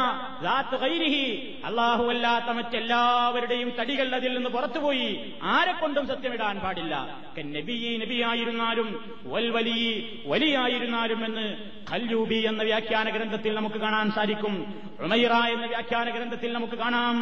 [1.65, 5.35] അല്ലാത്ത മറ്റെല്ലാവരുടെയും തടികൾ അതിൽ നിന്ന് പുറത്തുപോയി.
[5.43, 7.19] ആരെക്കൊണ്ടും സത്യമിടാൻ പാടില്ല.
[7.39, 11.57] നബി നബിയായിരുന്നാലും വൽവലി വലിയായിരുന്നാലും എന്ന്
[11.91, 14.75] ഖല്ലൂബി എന്ന വ്യാഖ്യാന ഗ്രന്ഥത്തിൽ നമുക്ക് കാണാൻ സാധിക്കും.
[15.01, 17.19] ഉമൈറ എന്ന വ്യാഖ്യാന ഗ്രന്ഥത്തിൽ നമുക്ക് കാണാം.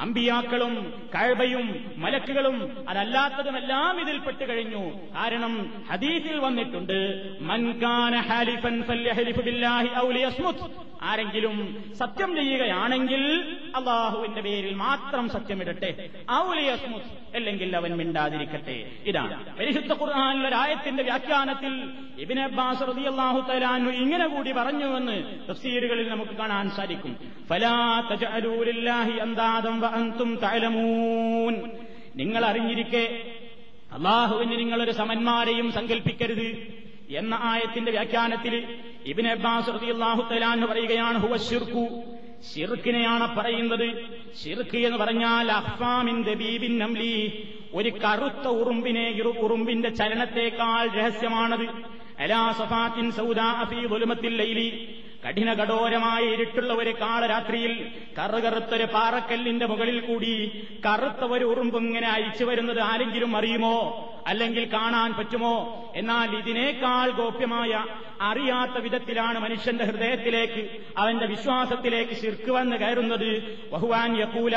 [0.00, 4.90] അമ്പിയാക്കളും കഴബയും മലക്കുകളും അതല്ലാത്തതുമെല്ലാം ഇതിൽപ്പെട്ട് കഴിഞ്ഞു.
[5.16, 8.20] കാരണം ഹദീസിൽ വന്നിട്ടുണ്ട് മൻകാന
[11.02, 16.08] ആരെങ്കിലും സത്യം ചെയ്യുകയാണെങ്കിൽ അള്ളാഹുവിന്റെ പേരിൽ മാത്രം സത്യമിടട്ടെ.
[16.32, 17.02] ഔലിയസ്മുത്
[17.34, 18.90] അല്ലെങ്കിൽ അവൻ മിണ്ടാതിരിക്കട്ടെ.
[19.06, 19.58] ഇതാണ്.
[19.58, 27.16] പരിശുദ്ധ ഖുർആാനിലെ ഒരായത്തിന്റെ വ്യാഖ്യാനത്തിൽ ഇബിൻ അബ്ബാസ് റളിയല്ലാഹു തലാനു ഇങ്ങനെ കൂടി പറഞ്ഞുവെന്ന് തഫ്സീറുകളിൽ നമുക്ക് കാണാൻ സാധിക്കും.
[27.48, 28.00] ഫലാ
[29.80, 31.70] വ അൻതും തഅലമൂൻ.
[32.16, 33.24] നിങ്ങൾ അറിഞ്ഞിരിക്കെ
[33.92, 36.79] അള്ളാഹുവിന് നിങ്ങളൊരു സമന്മാരെയും സങ്കല്പിക്കരുത്
[37.10, 41.88] എന്ന ആയത്തിന്റെ വ്യാഖ്യാനത്തിൽ ഇബിൻ അബ്ബാസ് റളിയല്ലാഹു തആലാനു പറയുകയാണ് ഹുവ ശിർക്കു.
[42.54, 43.94] ഷിർക്കിനെയാണ് പറയുന്നത്.
[44.44, 47.48] ഷിർക്ക് എന്ന് പറഞ്ഞാൽ അഹ്ഫാമിൻ ദബീബിൻ നംലി.
[47.74, 51.66] ഒരു കറുത്ത ഉറുമ്പിനെ ഉറുമ്പിന്റെ ചലനത്തെക്കാൾ രഹസ്യമാണത്.
[52.18, 53.86] അലാ സഫാത്തിൻ സൗദാ അഫീ
[54.36, 54.94] ലൈലി.
[55.26, 57.86] കഠിന കഠോരമായ ഇരുട്ടുള്ള ഒരു കാളരാത്രിയിൽ
[58.18, 60.34] കറുകറുത്തൊരു പാറക്കല്ലിന്റെ മുകളിൽ കൂടി
[60.86, 64.06] കറുത്ത ഒരു ഉറുമ്പ് ഇങ്ങനെ അയച്ചു വരുന്നത് ആരെങ്കിലും അറിയുമോ?
[64.26, 65.54] അല്ലെങ്കിൽ കാണാൻ പറ്റുമോ?
[65.96, 67.84] എന്നാൽ ഇതിനേക്കാൾ ഗോപ്യമായ
[68.20, 70.62] അറിയാത്ത വിധത്തിലാണ് മനുഷ്യന്റെ ഹൃദയത്തിലേക്ക്
[70.98, 73.30] അവന്റെ വിശ്വാസത്തിലേക്ക് ശിർക്ക് വന്ന് കയറുന്നത്.
[73.72, 74.56] ബഹുവാൻ യക്കൂല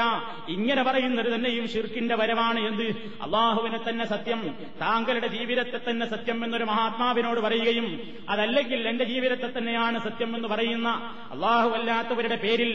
[0.49, 2.87] ഇങ്ങനെ പറയുന്നത് തന്നെയും ശിർക്കിന്റെ വരവാണ് എന്ത്?
[3.21, 7.87] അള്ളാഹുവിനെ തന്നെ സത്യം താങ്കളുടെ ജീവിതത്തെ തന്നെ സത്യം എന്നൊരു മഹാത്മാവിനോട് പറയുകയും
[8.29, 10.89] അതല്ലെങ്കിൽ എന്റെ ജീവിതത്തെ തന്നെയാണ് സത്യം എന്ന് പറയുന്ന
[11.31, 12.71] അള്ളാഹു അല്ലാത്തവരുടെ പേരിൽ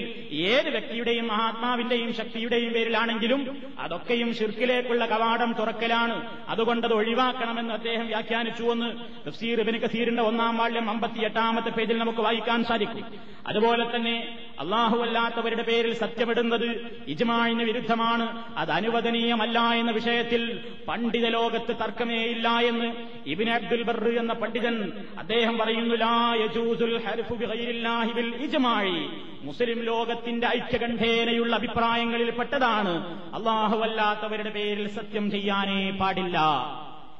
[0.49, 3.43] ഏത് വ്യക്തിയുടെയും മഹാത്മാവിന്റെയും ശക്തിയുടെയും പേരിലാണെങ്കിലും
[3.79, 6.17] അതൊക്കെയും ഷിർക്കിലേക്കുള്ള കവാടം തുറക്കലാണ്.
[6.49, 8.91] അതുകൊണ്ടത് ഒഴിവാക്കണമെന്ന് അദ്ദേഹം വ്യാഖ്യാനിച്ചുവെന്ന്
[9.29, 13.05] തഫ്സീർ ഇബിന് കസീറിന്റെ ഒന്നാം വാള്യം അമ്പത്തിയെട്ടാമത്തെ പേജിൽ നമുക്ക് വായിക്കാൻ സാധിക്കും.
[13.47, 14.15] അതുപോലെ തന്നെ
[14.61, 18.45] അള്ളാഹു അല്ലാത്തവരുടെ പേരിൽ സത്യമിടുന്നത് ഇജ്മാഴിന് വിരുദ്ധമാണ്.
[18.57, 22.93] അത് അനുവദനീയമല്ല എന്ന വിഷയത്തിൽ പണ്ഡിത ലോകത്ത് തർക്കമേയില്ല എന്ന്
[23.27, 25.95] ഇബിൻ അബ്ദുൽ ബർ എന്ന പണ്ഡിതൻ അദ്ദേഹം പറയുന്നു
[29.43, 32.95] മുസ്ലിം ലോകത്തിന്റെ ഐക്യകണ്ഠേനയുള്ള അഭിപ്രായങ്ങളിൽ പെട്ടതാണ്.
[33.35, 36.39] അള്ളാഹുവല്ലാത്തവരുടെ പേരിൽ സത്യം ചെയ്യാനേ പാടില്ല.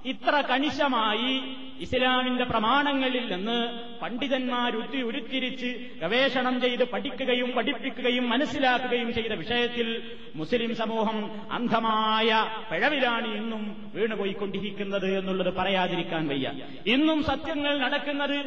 [0.05, 1.43] ഇത്ര കണിശമായി
[1.81, 3.59] ഇസ്ലാമിന്റെ പ്രമാണങ്ങളിൽ നിന്ന്
[4.03, 5.71] പണ്ഡിതന്മാർ ഉരുത്തി ഉരുത്തിരിച്ച്
[6.03, 9.89] ഗവേഷണം ചെയ്ത് പഠിക്കുകയും പഠിപ്പിക്കുകയും മനസ്സിലാക്കുകയും ചെയ്ത വിഷയത്തിൽ
[10.35, 11.19] മുസ്ലിം സമൂഹം
[11.51, 12.31] അന്ധമായ
[12.71, 13.63] പിഴവിലാണ് ഇന്നും
[13.95, 16.49] വീണുപോയിക്കൊണ്ടിരിക്കുന്നത് എന്നുള്ളത് പറയാതിരിക്കാൻ വയ്യ.
[16.87, 18.39] ഇന്നും സത്യങ്ങൾ നടക്കുന്നത്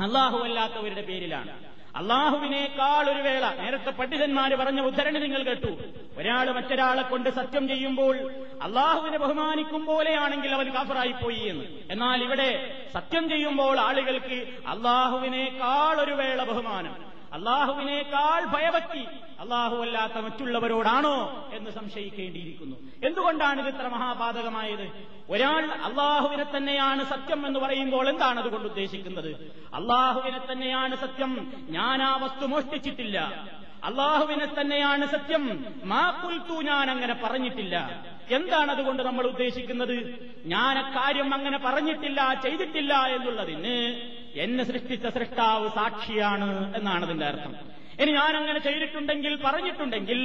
[0.00, 1.69] അല്ലാഹുവല്ലാത്തവരുടെ പേരിലാണ്.
[1.96, 3.54] അള്ളാഹുവിനേക്കാൾ ഒരു വേള.
[3.54, 5.78] നേരത്തെ പണ്ഡിതന്മാര് പറഞ്ഞ ഉദ്ധരണി നിങ്ങൾ കേട്ടു.
[6.18, 8.18] ഒരാൾ മറ്റൊരാളെ കൊണ്ട് സത്യം ചെയ്യുമ്പോൾ
[8.62, 11.64] അള്ളാഹുവിനെ ബഹുമാനിക്കും പോലെയാണെങ്കിൽ അവൻ കാഫറായിപ്പോയി എന്ന്.
[11.90, 17.09] എന്നാൽ ഇവിടെ സത്യം ചെയ്യുമ്പോൾ ആളുകൾക്ക് അള്ളാഹുവിനേക്കാൾ ഒരു വേള ബഹുമാനം.
[17.32, 19.06] അള്ളാഹുവിനേക്കാൾ ഭയഭക്തി
[19.40, 22.76] അല്ലാത്ത മറ്റുള്ളവരോടാണോ എന്ന് സംശയിക്കേണ്ടിയിരിക്കുന്നു.
[23.04, 24.92] എന്തുകൊണ്ടാണ് ഇത് ഇത്ര മഹാപാതകമായത്
[25.30, 29.52] ഒരാൾ അള്ളാഹുവിനെ തന്നെയാണ് സത്യം എന്ന് പറയുമ്പോൾ എന്താണ് അതുകൊണ്ട് ഉദ്ദേശിക്കുന്നത്?
[29.74, 33.18] അള്ളാഹുവിനെ തന്നെയാണ് സത്യം ഞാൻ ആ വസ്തു മോഷ്ടിച്ചിട്ടില്ല.
[33.84, 38.04] അള്ളാഹുവിനെ തന്നെയാണ് സത്യം മാക്കുൽത്തു ഞാൻ അങ്ങനെ പറഞ്ഞിട്ടില്ല.
[38.30, 39.96] എന്താണ് അതുകൊണ്ട് നമ്മൾ ഉദ്ദേശിക്കുന്നത്?
[40.44, 43.76] ഞാൻ അക്കാര്യം അങ്ങനെ പറഞ്ഞിട്ടില്ല ചെയ്തിട്ടില്ല എന്നുള്ളതിന്
[44.34, 47.79] എന്നെ സൃഷ്ടിച്ച സൃഷ്ടാവ് സാക്ഷിയാണ് എന്നാണ് അതിന്റെ അർത്ഥം.
[48.02, 50.20] ഇനി ഞാൻ അങ്ങനെ ചെയ്തിട്ടുണ്ടെങ്കിൽ പറഞ്ഞിട്ടുണ്ടെങ്കിൽ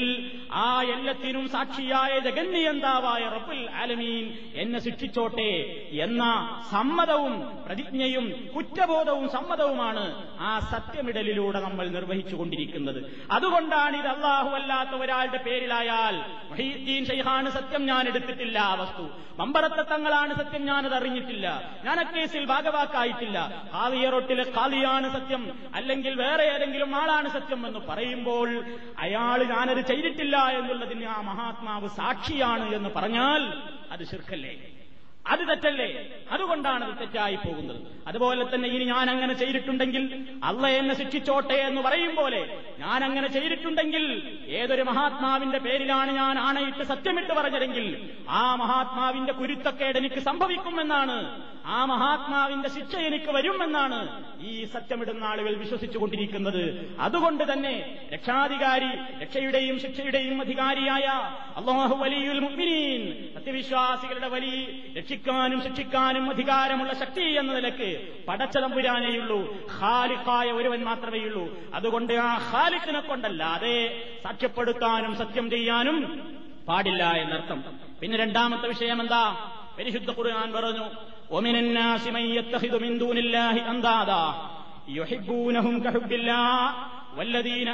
[0.51, 5.49] ആ എല്ലാത്തിനും സാക്ഷിയായ ജഗന്നിയന്താവായ റബ്ബുൽ ആലമീൻ എന്നെ ശിക്ഷിച്ചോട്ടെ
[5.91, 6.23] എന്ന
[6.71, 7.33] സമ്മതവും
[7.65, 10.05] പ്രതിജ്ഞയും കുറ്റബോധവും സമ്മതവുമാണ്
[10.39, 12.99] ആ സത്യമിടലിലൂടെ നമ്മൾ നിർവഹിച്ചുകൊണ്ടിരിക്കുന്നത്.
[13.31, 16.15] അതുകൊണ്ടാണ് ഇത് അള്ളാഹു അല്ലാത്ത ഒരാളുടെ പേരിലായാൽ
[16.51, 19.05] മഹീദ്ദീൻ ഷെയ്ഹാണ് സത്യം ഞാൻ എടുത്തിട്ടില്ല ആ വസ്തു.
[19.39, 21.47] മമ്പറത്തെ തങ്ങളാണ് സത്യം ഞാനത് അറിഞ്ഞിട്ടില്ല.
[21.85, 23.37] ഞാൻ അക്കേസിൽ ഭാഗവാക്കായിട്ടില്ല
[23.73, 25.43] കാളിയറൊട്ടിലെ കാളിയാണ് സത്യം.
[25.75, 27.61] അല്ലെങ്കിൽ വേറെ ഏതെങ്കിലും ആളാണ് സത്യം.
[27.67, 28.49] എന്ന് പറയുമ്പോൾ
[28.97, 33.43] അയാൾ ഞാനത് ചെയ്തിട്ടില്ല എന്നുള്ളതിന് ആ മഹാത്മാവ് സാക്ഷിയാണ് എന്ന് പറഞ്ഞാൽ
[33.91, 34.53] അത് ശിർക്കല്ലേ
[35.27, 36.09] അത് തെറ്റല്ലേ?
[36.31, 37.79] അതുകൊണ്ടാണ് അത് തെറ്റായി പോകുന്നത്.
[38.07, 40.03] അതുപോലെ തന്നെ ഇനി ഞാൻ അങ്ങനെ ചെയ്തിട്ടുണ്ടെങ്കിൽ
[40.43, 42.41] അള്ള എന്നെ ശിക്ഷിച്ചോട്ടെ എന്ന് പറയും പോലെ
[42.79, 44.03] ഞാൻ അങ്ങനെ ചെയ്തിട്ടുണ്ടെങ്കിൽ
[44.47, 51.41] ഏതൊരു മഹാത്മാവിന്റെ പേരിലാണ് ഞാൻ ആണയിട്ട് സത്യമിട്ട് പറഞ്ഞതെങ്കിൽ ആ മഹാത്മാവിന്റെ കുരുത്തക്കേട് എനിക്ക് സംഭവിക്കുമെന്നാണ്.
[51.65, 53.99] ആ മഹാത്മാവിന്റെ ശിക്ഷ എനിക്ക് വരുമെന്നാണ്
[54.41, 56.93] ഈ സത്യമിടുന്ന ആളുകൾ വിശ്വസിച്ചുകൊണ്ടിരിക്കുന്നത്.
[56.99, 57.73] അതുകൊണ്ട് തന്നെ
[58.13, 61.07] രക്ഷാധികാരി രക്ഷയുടെയും ശിക്ഷയുടെയും അധികാരിയായ
[61.59, 64.65] അള്ളാഹു വലിയുൽ മുഅ്മിനീൻ സത്യവിശ്വാസികളുടെ വലിയ
[65.15, 67.89] രക്ഷിക്കാനും ശിക്ഷിക്കാനും അധികാരമുള്ള ശക്തി എന്ന നിലയ്ക്ക്
[68.27, 69.39] പടച്ചതമ്പുരാനേയുള്ളൂ.
[69.79, 71.45] ഖാലിഖായ ഒരുവൻ മാത്രമേയുള്ളൂ.
[71.73, 73.75] അതുകൊണ്ട് ആ ഖാലിഖിനെ കൊണ്ടല്ലാതെ
[74.23, 75.97] സാക്ഷ്യപ്പെടുത്താനും സത്യം ചെയ്യാനും
[76.67, 77.63] പാടില്ല എന്നർത്ഥം.
[78.01, 79.23] പിന്നെ രണ്ടാമത്തെ വിഷയം എന്താ?
[79.77, 80.85] പരിശുദ്ധ ഖുർആൻ പറഞ്ഞു
[81.35, 83.61] മൻ ദൂനില്ലാഹി
[84.89, 85.75] യുഹിബ്ബൂനഹും
[87.13, 87.69] വല്ലദീന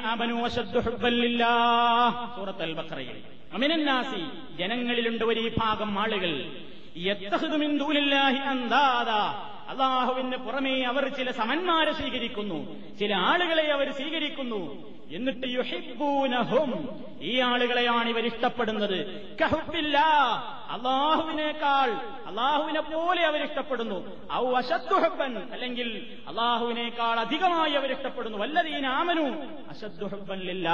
[2.36, 3.18] സൂറത്തുൽ ബഖറയിൽ
[3.54, 4.22] ഒമിനന്നാസി
[4.58, 6.34] ജനങ്ങളിലുണ്ട് ഒരു ഭാഗം ആളുകൾ.
[9.70, 12.76] അള്ളാഹുവിന് പുറമേ അവർ ചില സമന്മാരെ സ്വീകരിക്കുന്നു.
[13.00, 14.92] ചില ആളുകളെ അവർ സ്വീകരിക്കുന്നു.
[15.12, 16.90] എന്നിട്ട് യുഹിബൂനഹും
[17.22, 19.30] ഈ ആളുകളെയാണ് ഇവർ ഇഷ്ടപ്പെടുന്നത്.
[20.72, 21.90] അള്ളാഹുവിനേക്കാൾ
[22.28, 24.32] അള്ളാഹുവിനെ പോലെ അവരിഷ്ടപ്പെടുന്നു.
[24.34, 28.38] ഔ അശദ്ദുഹബൻ അല്ലെങ്കിൽ അള്ളാഹുവിനേക്കാൾ അധികമായി അവരിഷ്ടപ്പെടുന്നു.
[28.38, 30.70] ഇഷ്ടപ്പെടുന്നു ആമനു ആമനു ലില്ല.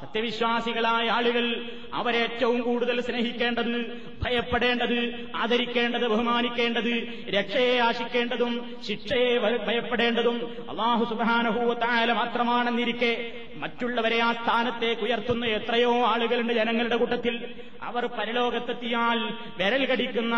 [0.00, 13.32] സത്യവിശ്വാസികളായ ആളുകൾ അവരേറ്റവും കൂടുതൽ സ്നേഹിക്കേണ്ടത് ഭയപ്പെടേണ്ടത് ആദരിക്കേണ്ടത് ബഹുമാനിക്കേണ്ടത് രക്ഷയെ ആശിക്കേണ്ടതും ശിക്ഷയെ ഭയപ്പെടേണ്ടതും അള്ളാഹു സുബാനഹൂത്തായാല മാത്രമാണെന്നിരിക്കെ
[13.54, 17.54] മറ്റുള്ളവരെ ആ സ്ഥാനത്തേക്ക് ഉയർത്തുന്ന എത്രയോ ആളുകളുണ്ട് ജനങ്ങളുടെ കൂട്ടത്തിൽ.
[17.82, 20.36] അവർ പരലോകത്തെത്തിയാൽ വിരൽ കടിക്കുന്ന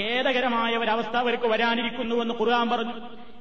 [0.00, 2.94] ഖേദകരമായ ഒരവസ്ഥ അവർക്ക് വരാനിരിക്കുന്നുവെന്ന് ഖുർആൻ പറഞ്ഞു.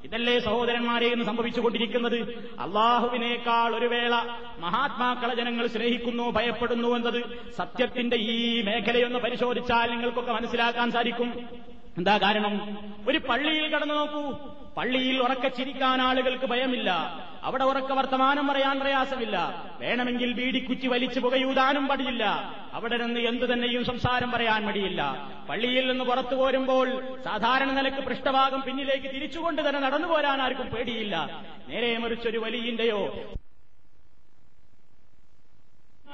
[0.04, 2.18] ഇതല്ലേ സഹോദരന്മാരെ എന്ന് സംഭവിച്ചുകൊണ്ടിരിക്കുന്നത്?
[2.60, 4.16] അള്ളാഹുവിനേക്കാൾ ഒരു വേള
[4.60, 11.50] മഹാത്മാക്കളെ ജനങ്ങൾ സ്നേഹിക്കുന്നു ഭയപ്പെടുന്നു എന്നത് സത്യത്തിന്റെ ഈ മേഖലയൊന്ന് പരിശോധിച്ചാൽ നിങ്ങൾക്കൊക്കെ മനസ്സിലാക്കാൻ സാധിക്കും.
[11.98, 12.54] എന്താ കാരണം?
[13.08, 14.38] ഒരു പള്ളിയിൽ കടന്നു നോക്കൂ.
[14.78, 16.90] പള്ളിയിൽ ഉറക്ക ചിരിക്കാൻ ആളുകൾക്ക് ഭയമില്ല.
[17.44, 19.38] അവിടെ ഉറക്ക വർത്തമാനം പറയാൻ പ്രയാസമില്ല.
[19.80, 22.24] വേണമെങ്കിൽ ബീഡിക്കുറ്റി വലിച്ചു പുകയൂതാനും പടിയില്ല
[22.74, 25.32] അവിടെ നിന്ന് എന്തു തന്നെയും സംസാരം പറയാൻ മടിയില്ല.
[25.50, 31.44] പള്ളിയിൽ നിന്ന് പുറത്തു പോരുമ്പോൾ സാധാരണ നിലയ്ക്ക് പൃഷ്ഠഭാഗം പിന്നിലേക്ക് തിരിച്ചുകൊണ്ട് തന്നെ നടന്നു പോരാൻ ആർക്കും പേടിയില്ല.
[31.68, 33.32] നേരെ മറിച്ചൊരു വലിയന്റെയോ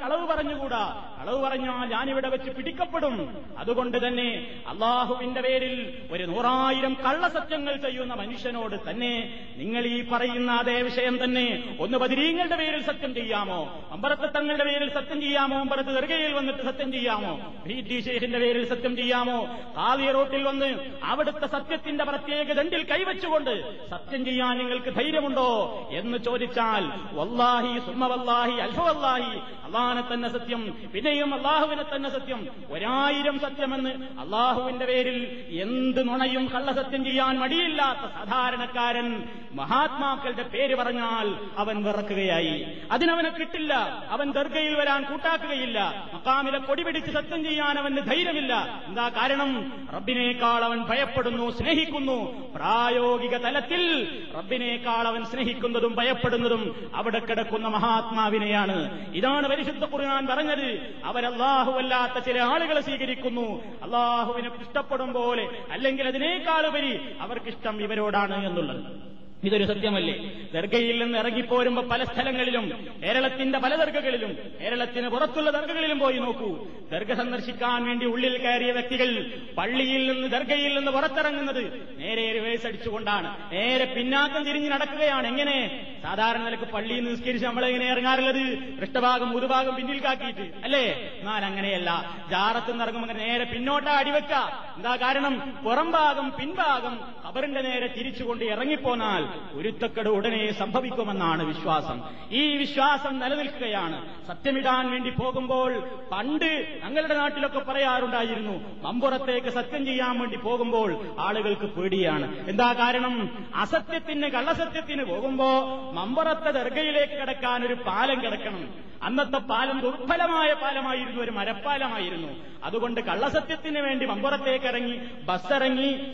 [0.01, 1.13] കളവ് പറഞ്ഞുകൂടാ?
[1.21, 3.43] കളവ് പറഞ്ഞാൽ ഞാനിവിടെ വെച്ച് പിടിക്കപ്പെടും.
[3.57, 11.23] അതുകൊണ്ട് തന്നെ അള്ളാഹുവിന്റെ പേരിൽ ഒരു നൂറായിരം കള്ളസത്യങ്ങൾ ചെയ്യുന്ന മനുഷ്യനോട് തന്നെ നിങ്ങൾ ഈ പറയുന്ന അതേ വിഷയം
[11.23, 13.87] തന്നെ ഒന്ന് ബദിരീങ്ങളുടെ പേരിൽ സത്യം ചെയ്യാമോ?
[13.91, 15.59] അമ്പരത്ത് തങ്ങളുടെ പേരിൽ സത്യം ചെയ്യാമോ?
[15.59, 17.53] അമ്പരത്ത് ദർഗയിൽ വന്നിട്ട് സത്യം ചെയ്യാമോ?
[17.65, 19.45] പി ടി പേരിൽ സത്യം ചെയ്യാമോ?
[19.77, 25.49] കാവ്യ റോട്ടിൽ വന്ന് അവിടുത്തെ സത്യത്തിന്റെ പ്രത്യേക ദണ്ടിൽ കൈവച്ചുകൊണ്ട് സത്യം ചെയ്യാൻ നിങ്ങൾക്ക് ധൈര്യമുണ്ടോ
[25.91, 26.83] എന്ന് ചോദിച്ചാൽ
[27.13, 29.39] വല്ലാഹി സുമവല്ലാഹി അൽഹവല്ലാഹി അൽഫവല്ലാഹി
[29.87, 37.39] അള്ളാഹിനെ തന്നെ സത്യം പിന്നെയും അള്ളാഹുവിനെ തന്നെ സത്യം ഒരായിരം സത്യമെന്ന് അള്ളാഹുവിന്റെ പേരിൽ എന്ത് നുണയും കള്ളസത്യം ചെയ്യാൻ
[37.39, 39.23] മടിയില്ലാത്ത സാധാരണക്കാരൻ
[39.53, 42.65] മഹാത്മാക്കളുടെ പേര് പറഞ്ഞാൽ അവൻ വിറക്കുകയായി.
[42.91, 43.73] അതിനവനെ കിട്ടില്ല.
[44.09, 46.09] അവൻ ദർഗയിൽ വരാൻ കൂട്ടാക്കുകയില്ല.
[46.13, 48.83] മക്കാമിലെ കൊടി പിടിച്ച് സത്യം ചെയ്യാൻ അവന് ധൈര്യമില്ല.
[48.87, 49.71] എന്താ കാരണം?
[49.93, 52.51] റബ്ബിനേക്കാൾ അവൻ ഭയപ്പെടുന്നു സ്നേഹിക്കുന്നു.
[52.55, 59.07] പ്രായോഗിക തലത്തിൽ റബ്ബിനേക്കാൾ അവൻ സ്നേഹിക്കുന്നതും ഭയപ്പെടുന്നതും അവിടെ കിടക്കുന്ന മഹാത്മാവിനെയാണ്.
[59.13, 63.63] ഇതാണ് പരിശുദ്ധ ഖുർആൻ പറഞ്ഞത് അവരല്ലാഹുവല്ലാത്ത ചില ആളുകളെ സ്വീകരിക്കുന്നു.
[63.83, 69.06] അള്ളാഹുവിനെ ഇഷ്ടപ്പെടും പോലെ അല്ലെങ്കിൽ അതിനേക്കാളുപരി അവർക്കിഷ്ടം ഇവരോടാണ് എന്നുള്ളത്.
[69.43, 70.31] ഇതൊരു സത്യമല്ലേ?
[70.53, 76.67] ദർഗയിൽ നിന്ന് ഇറങ്ങിപ്പോരുമ്പോ പല സ്ഥലങ്ങളിലും കേരളത്തിന്റെ പല ദർഗകളിലും കേരളത്തിന് പുറത്തുള്ള ദർഗകളിലും പോയി നോക്കൂ.
[76.91, 83.53] ദർഗ സന്ദർശിക്കാൻ വേണ്ടി ഉള്ളിൽ കയറിയ വ്യക്തികൾ പള്ളിയിൽ നിന്ന് ദർഗയിൽ നിന്ന് പുറത്തിറങ്ങുന്നത് നേരെ റിവേഴ്സ് അടിച്ചുകൊണ്ടാണ്.
[83.53, 85.27] നേരെ പിന്നാക്കം തിരിഞ്ഞ് നടക്കുകയാണ്.
[85.27, 85.87] എങ്ങനെ?
[86.03, 91.11] സാധാരണ നിലയ്ക്ക് പള്ളിയിൽ നിന്ന് നിസ്കരിച്ച് നമ്മളെങ്ങനെ ഇറങ്ങാറുള്ളത് പൃഷ്ഠഭാഗം മുതുഭാഗം പിന്നിൽ കാക്കിയിട്ട് അല്ലേ?
[91.19, 92.17] എന്നാൽ അങ്ങനെയല്ല.
[92.31, 94.33] ജാറത്ത് നിന്ന് ഇറങ്ങുമ്പോൾ നേരെ പിന്നോട്ടാ അടിവെക്ക.
[94.75, 95.57] എന്താ കാരണം?
[95.65, 102.01] പുറംഭാഗം പിൻഭാഗം അവരുടെ നേരെ തിരിച്ചുകൊണ്ട് ഇറങ്ങിപ്പോന്നാൽ ഉരുത്തക്കട് ഉടനെ സംഭവിക്കുമെന്നാണ് വിശ്വാസം.
[102.31, 104.27] ഈ വിശ്വാസം നിലനിൽക്കുകയാണ്.
[104.27, 112.49] സത്യമിടാൻ വേണ്ടി പോകുമ്പോൾ പണ്ട് ഞങ്ങളുടെ നാട്ടിലൊക്കെ പറയാറുണ്ടായിരുന്നു മമ്പുറത്തേക്ക് സത്യം ചെയ്യാൻ വേണ്ടി പോകുമ്പോൾ ആളുകൾക്ക് പേടിയാണ്.
[112.49, 113.45] എന്താ കാരണം?
[113.55, 115.47] അസത്യത്തിന് കള്ളസത്യത്തിന് പോകുമ്പോ
[115.93, 118.87] മമ്പുറത്തെ ദർഗയിലേക്ക് കിടക്കാൻ ഒരു പാലം കിടക്കണം.
[119.03, 122.27] അന്നത്തെ പാലം ദുർഫലമായ പാലമായിരുന്നു ഒരു മരപ്പാലമായിരുന്നു.
[122.63, 125.49] അതുകൊണ്ട് കള്ളസത്യത്തിന് വേണ്ടി മമ്പുറത്തേക്ക് ഇറങ്ങി ബസ്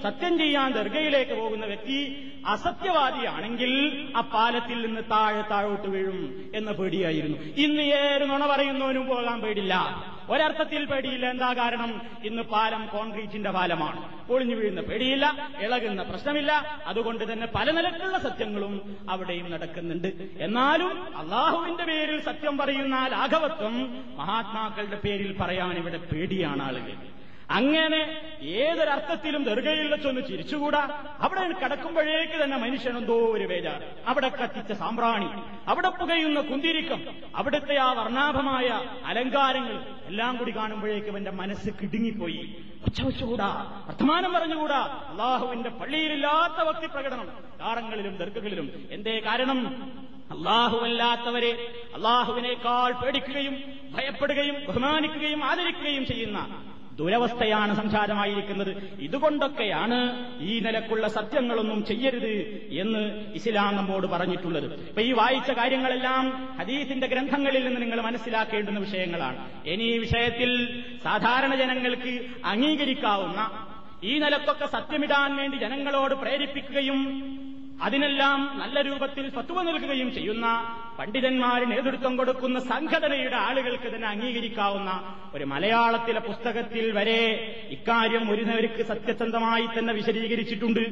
[0.03, 3.71] സത്യം ചെയ്യാൻ ദർഗയിലേക്ക് പോകുന്ന വ്യക്തി അസത്യവാദിയാണെങ്കിൽ
[4.17, 7.37] ആ പാലത്തിൽ നിന്ന് താഴെ താഴോട്ട് വീഴും എന്ന പേടിയായിരുന്നു.
[7.37, 9.73] ഇന്ന് ഏത് നുണ പറയുന്നവനും പോകാൻ പേടില്ല.
[10.29, 11.29] ഒരർത്ഥത്തിൽ പേടിയില്ല.
[11.29, 12.01] എന്താ കാരണം?
[12.23, 14.27] ഇന്ന് പാലം കോൺക്രീറ്റിന്റെ പാലമാണ്.
[14.27, 16.81] പൊളിഞ്ഞു വീഴുന്ന പേടിയില്ല ഇളകുന്ന പ്രശ്നമില്ല.
[16.87, 20.07] അതുകൊണ്ട് തന്നെ പല നിലക്കുള്ള സത്യങ്ങളും അവിടെയും നടക്കുന്നുണ്ട്.
[20.39, 27.12] എന്നാലും അള്ളാഹുവിന്റെ പേരിൽ സത്യം പറയുന്ന ലാഘവത്വം മഹാത്മാക്കളുടെ പേരിൽ പറയാൻ ഇവിടെ പേടിയാണ് ആളുകൾ.
[27.53, 31.03] അങ്ങനെ ഏതൊരർത്ഥത്തിലും ദർഗയിൽ വെച്ചൊന്ന് ചിരിച്ചുകൂടാ.
[31.19, 33.83] അവിടെ കടക്കുമ്പോഴേക്ക് തന്നെ മനുഷ്യൻ എന്തോ ഒരു വേജാർ.
[34.07, 35.27] അവിടെ കത്തിച്ച സാമ്പ്രാണി
[35.67, 42.55] അവിടെ പുകയുന്ന കുന്തിരിക്കം അവിടുത്തെ ആ വർണാഭമായ അലങ്കാരങ്ങൾ എല്ലാം കൂടി കാണുമ്പോഴേക്ക് എന്റെ മനസ്സ് കിടുങ്ങിപ്പോയി.
[42.85, 45.05] ഉച്ച വെച്ചുകൂടാ വർത്തമാനം പറഞ്ഞുകൂടാ.
[45.09, 47.29] അള്ളാഹുവിന്റെ പള്ളിയിലില്ലാത്ത ഭക്തി പ്രകടനം.
[47.59, 48.87] കാറങ്ങളിലും ദർഗകളിലും.
[48.91, 49.91] എന്തേ കാരണം?
[50.31, 58.97] അള്ളാഹുവല്ലാത്തവരെ അള്ളാഹുവിനേക്കാൾ പേടിക്കുകയും ഭയപ്പെടുകയും ബഹുമാനിക്കുകയും ആദരിക്കുകയും ചെയ്യുന്ന ദുരവസ്ഥയാണ് സംസാരമായിരിക്കുന്നത്.
[58.99, 59.99] ഇതുകൊണ്ടൊക്കെയാണ്
[60.39, 62.33] ഈ നിലക്കുള്ള സത്യങ്ങളൊന്നും ചെയ്യരുത്
[62.71, 64.87] എന്ന് ഇസ്ലാം നമ്മോട് പറഞ്ഞിട്ടുള്ളത്.
[64.87, 69.51] ഇപ്പൊ ഈ വായിച്ച കാര്യങ്ങളെല്ലാം ഹദീസിന്റെ ഗ്രന്ഥങ്ങളിൽ നിന്ന് നിങ്ങൾ മനസ്സിലാക്കേണ്ടുന്ന വിഷയങ്ങളാണ്.
[69.65, 73.67] ഇനി ഈ വിഷയത്തിൽ സാധാരണ ജനങ്ങൾക്ക് അംഗീകരിക്കാവുന്ന
[74.03, 76.99] ഈ നിലക്കൊക്കെ സത്യമിടാൻ വേണ്ടി ജനങ്ങളോട് പ്രേരിപ്പിക്കുകയും
[77.85, 80.47] അതിനെല്ലാം നല്ല രൂപത്തിൽ ഫത്വ നൽകുകയും ചെയ്യുന്ന
[80.99, 84.91] പണ്ഡിതന്മാർ നേതൃത്വം കൊടുക്കുന്ന സംഘടനയുടെ ആളുകൾക്ക് തന്നെ അംഗീകരിക്കാവുന്ന
[85.35, 87.21] ഒരു മലയാളത്തിലെ പുസ്തകത്തിൽ വരെ
[87.71, 90.83] ഇക്കാര്യം ഒരു നേർക്ക് സത്യസന്ധമായി തന്നെ വിശദീകരിച്ചിട്ടുണ്ട്.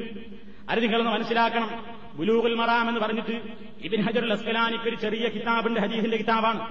[0.70, 1.70] അത് നിങ്ങളൊന്ന് മനസ്സിലാക്കണം.
[2.16, 3.36] ബുലൂഖുൽ മറാം എന്ന് പറഞ്ഞിട്ട്
[3.84, 6.62] ഇബിൻ ഹജറുൽ അസ്കലാനിക്ക് ഒരു ചെറിയ കിതാബിന്റെ ഹദീസിന്റെ കിതാബാണ്.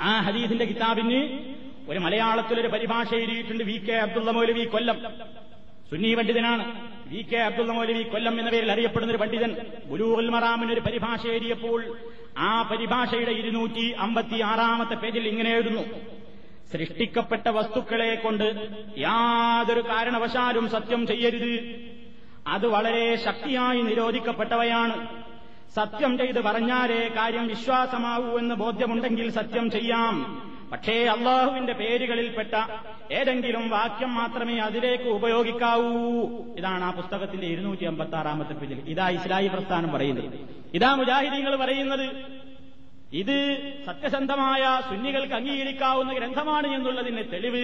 [0.00, 1.20] ആ ഹദീസിന്റെ കിതാബിന്
[1.90, 4.96] ഒരു മലയാളത്തിലൊരു പരിഭാഷ എഴുതിയിട്ടുണ്ട് വി കെ അബ്ദുള്ള മൗലവി കൊല്ലം.
[5.90, 6.64] സുന്നി പണ്ഡിതനാണ്.
[7.08, 11.96] വി കെ അബ്ദുള്ള മൗലവി കൊല്ലം എന്ന പേരിൽ അറിയപ്പെടുന്ന ഒരു പണ്ഡിതൻ ബുലൂഹുൽ മറാമിന് ഒരു പരിഭാഷ എഴുതിയപ്പോൾ
[12.38, 15.82] ആ പരിഭാഷയുടെ ഇരുന്നൂറ്റി അമ്പത്തി ആറാമത്തെ പേജിൽ ഇങ്ങനെ എഴുതുന്നു.
[16.72, 18.68] സൃഷ്ടിക്കപ്പെട്ട വസ്തുക്കളെ കൊണ്ട്
[18.98, 21.54] യാതൊരു കാരണവശാലും സത്യം ചെയ്യരുത്.
[22.46, 25.08] അത് വളരെ ശക്തിയായി നിരോധിക്കപ്പെട്ടവയാണ്.
[25.74, 30.16] സത്യം ചെയ്ത് പറഞ്ഞാലേ കാര്യം വിശ്വാസമാവൂ എന്ന് ബോധ്യമുണ്ടെങ്കിൽ സത്യം ചെയ്യാം.
[30.72, 32.54] പക്ഷേ അള്ളാഹുവിന്റെ പേരുകളിൽപ്പെട്ട
[33.12, 36.26] ഏതെങ്കിലും വാക്യം മാത്രമേ അതിലേക്ക് ഉപയോഗിക്കാവൂ.
[36.56, 38.82] ഇതാണ് ആ പുസ്തകത്തിന്റെ ഇരുന്നൂറ്റി അമ്പത്തി ആറാമത്തെ പേജിൽ.
[38.86, 40.40] ഇതാ ഇസ്ലായി പ്രസ്ഥാനം പറയുന്നത്.
[40.74, 42.35] ഇതാ മുജാഹിദീങ്ങൾ പറയുന്നത്.
[43.12, 43.36] ഇത്
[43.86, 47.62] സത്യസന്ധമായ സുന്നികൾക്ക് അംഗീകരിക്കാവുന്ന ഗ്രന്ഥമാണ് എന്നുള്ളതിന് തെളിവ്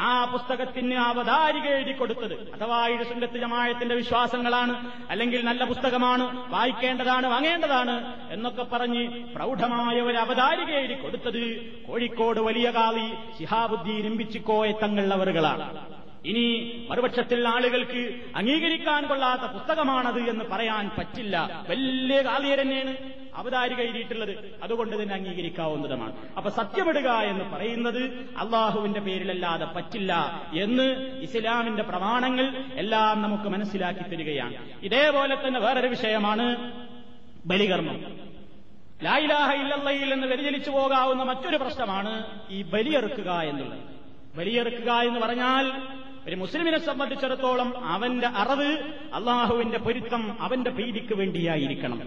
[0.00, 2.34] ആ പുസ്തകത്തിന് അവതാരിക എഴുതി കൊടുത്തത്.
[2.54, 4.74] അഥവാ ഇഴസുങ്കത്ത് ജമായത്തിന്റെ വിശ്വാസങ്ങളാണ്
[5.10, 7.96] അല്ലെങ്കിൽ നല്ല പുസ്തകമാണ് വായിക്കേണ്ടതാണ് വാങ്ങേണ്ടതാണ്
[8.30, 11.42] എന്നൊക്കെ പറഞ്ഞ് പ്രൗഢമായ ഒരു അവതാരിക എഴുതി കൊടുത്തത്
[11.88, 14.70] കോഴിക്കോട് വലിയ കാളി ശിഹാബുദ്ദീൻ ഇമ്പിച്ചിക്കോയ
[16.26, 21.66] ഇനി മറുപക്ഷത്തിൽ ആളുകൾക്ക് അംഗീകരിക്കാൻ കൊള്ളാത്ത പുസ്തകമാണത് എന്ന് പറയാൻ പറ്റില്ല.
[21.68, 22.96] വലിയ കാലിയർ തന്നെയാണ്
[23.34, 24.58] അവതാരിക എഴുതിയിട്ടുള്ളത്.
[24.62, 26.12] അതുകൊണ്ട് തന്നെ അംഗീകരിക്കാവുന്നതുമാണ്.
[26.36, 28.04] അപ്പൊ സത്യമിടുക എന്ന് പറയുന്നത്
[28.38, 34.54] അള്ളാഹുവിന്റെ പേരിലല്ലാതെ പറ്റില്ല എന്ന് ഇസ്ലാമിന്റെ പ്രമാണങ്ങൾ എല്ലാം നമുക്ക് മനസ്സിലാക്കി തരികയാണ്.
[34.82, 36.72] ഇതേപോലെ തന്നെ വേറൊരു വിഷയമാണ്
[37.46, 38.26] ബലികർമ്മം.
[39.02, 43.78] ലായിലാഹ ഇല്ലല്ലയിൽ എന്ന് വ്യതിചലിച്ചു പോകാവുന്ന മറ്റൊരു പ്രശ്നമാണ് ഈ ബലിയെറുക്കുക എന്നുള്ളത്.
[44.36, 45.72] ബലിയെറുക്കുക എന്ന് പറഞ്ഞാൽ
[46.26, 48.70] ഒരു മുസ്ലിമിനെ സംബന്ധിച്ചിടത്തോളം അവന്റെ അറിവ്
[49.14, 51.98] അള്ളാഹുവിന്റെ പൊരുത്തം അവന്റെ പ്രീതിക്ക് വേണ്ടിയായിരിക്കണം.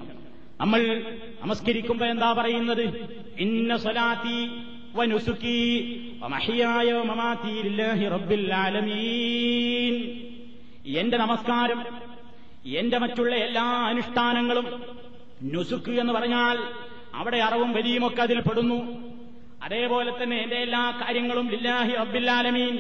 [0.59, 1.03] നമ്മൾ
[1.41, 2.85] നമസ്കരിക്കുമ്പോ എന്താ പറയുന്നത്?
[3.39, 4.61] ഇന്ന സ്വലാത്തി
[4.95, 5.59] വനുസുക്കി
[10.99, 11.85] എന്റെ നമസ്കാരം
[12.65, 14.83] എന്റെ മറ്റുള്ള എല്ലാ അനുഷ്ഠാനങ്ങളും
[15.43, 16.57] നുസുക്ക് എന്ന് പറഞ്ഞാൽ
[17.13, 18.79] അവിടെ അറവും വലിയുമൊക്കെ അതിൽ പെടുന്നു.
[19.63, 22.75] അതേപോലെ തന്നെ എന്റെ എല്ലാ കാര്യങ്ങളും ലില്ലാഹി റബ്ബില്ലാലമീൻ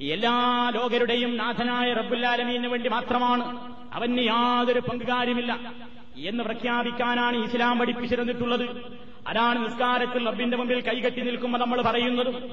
[0.00, 3.74] എല്ലാ ലോകരുടെയും നാഥനായ റബ്ബുല്ലാലമീന് വേണ്ടി മാത്രമാണ്.
[3.94, 5.72] അവന് യാതൊരു പങ്കുകാര്യമില്ല.
[6.16, 8.92] എന്ന് പ്രഖ്യാപിക്കാനാണ് ഇസ്ലാം പഠിപ്പിച്ചിരുന്നിട്ടുള്ളത്.
[9.28, 12.50] അതാണ് നിസ്കാരത്തിൽ റബ്ബിന്റെ മുമ്പിൽ കൈകെട്ടി നിൽക്കുമ്പോൾ നമ്മൾ പറയുന്നതും.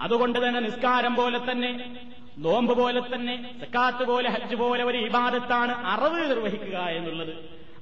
[0.00, 1.98] അതുകൊണ്ട് തന്നെ നിസ്കാരം പോലെ തന്നെ
[2.38, 7.34] നോമ്പ് പോലെ തന്നെ സക്കാത്ത് പോലെ ഹജ്ജ് പോലെ ഒരു ഇബാദത്താണ് അറവ് നിർവഹിക്കുക എന്നുള്ളത്.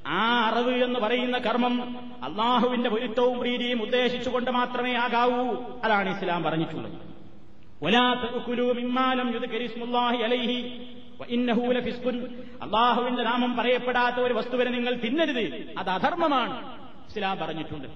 [0.06, 5.56] ആ അറിവ് എന്ന് പറയുന്ന കർമ്മം അള്ളാഹുവിന്റെ പൊരുത്തവും പ്രീതിയും ഉദ്ദേശിച്ചുകൊണ്ട് മാത്രമേ ആകാവൂ.
[5.84, 7.07] അതാണ് ഇസ്ലാം പറഞ്ഞിട്ടുള്ളത്.
[12.62, 15.74] അള്ളാഹുവിന്റെ നാമം പറയപ്പെടാത്ത ഒരു വസ്തുവിനെ നിങ്ങൾ തിന്നരുത്.
[15.78, 16.78] അത് അധർമ്മമാണ്.
[17.08, 17.88] ഇസ്ലാം പറഞ്ഞിട്ടുണ്ട്.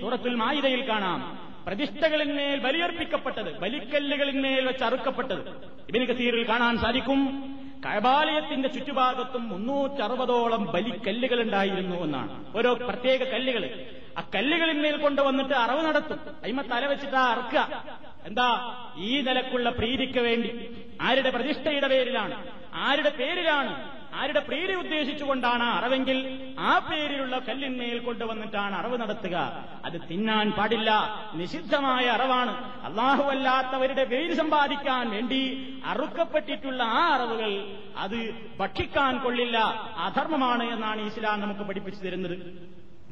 [0.00, 1.38] സൂറത്തുൽ മായിതയിൽ കാണാം.
[1.66, 5.48] പ്രതിഷ്ഠകളിന്മേൽ ബലിയർപ്പിക്കപ്പെട്ടത് ബലിക്കല്ലുകളിന്മേൽ വെച്ച് അറുക്കപ്പെട്ടത്.
[5.88, 7.42] ഇബിന് കസീറിൽ കാണാൻ സാധിക്കും.
[7.86, 12.56] കബാലയത്തിന്റെ ചുറ്റുഭാഗത്തും മുന്നൂറ്ററുപതോളം ബലിക്കല്ലുകൾ ഉണ്ടായിരുന്നു എന്നാണ്.
[12.56, 13.86] ഓരോ പ്രത്യേക കല്ലുകൾ
[14.18, 16.20] ആ കല്ലുകളിന്മേൽ കൊണ്ടുവന്നിട്ട് അറവ് നടത്തും.
[16.44, 17.84] അയിമ തല വെച്ചിട്ടാ അറക്കുക.
[18.24, 18.76] എന്താ?
[18.96, 20.76] ഈ നിലക്കുള്ള പ്രീതിക്ക് വേണ്ടി.
[21.00, 22.48] ആരുടെ പ്രതിഷ്ഠയുടെ പേരിലാണ്?
[22.74, 24.02] ആരുടെ പേരിലാണ്?
[24.14, 29.64] ആരുടെ പ്രീതി ഉദ്ദേശിച്ചുകൊണ്ടാണ് അറവെങ്കിൽ ആ പേരിലുള്ള കല്ലിന്മേൽ കൊണ്ടുവന്നിട്ടാണ് അറവ് നടത്തുക.
[29.84, 30.90] അത് തിന്നാൻ പാടില്ല.
[31.34, 32.82] നിഷിദ്ധമായ അറവാണ്.
[32.84, 39.58] അള്ളാഹുവല്ലാത്തവരുടെ പേര് സമ്പാദിക്കാൻ വേണ്ടി അറുക്കപ്പെട്ടിട്ടുള്ള ആ അറവുകൾ അത് ഭക്ഷിക്കാൻ കൊള്ളില്ല.
[39.98, 42.38] അധർമ്മമാണ് എന്നാണ് ഇസ്ലാം നമുക്ക് പഠിപ്പിച്ചു തരുന്നത്.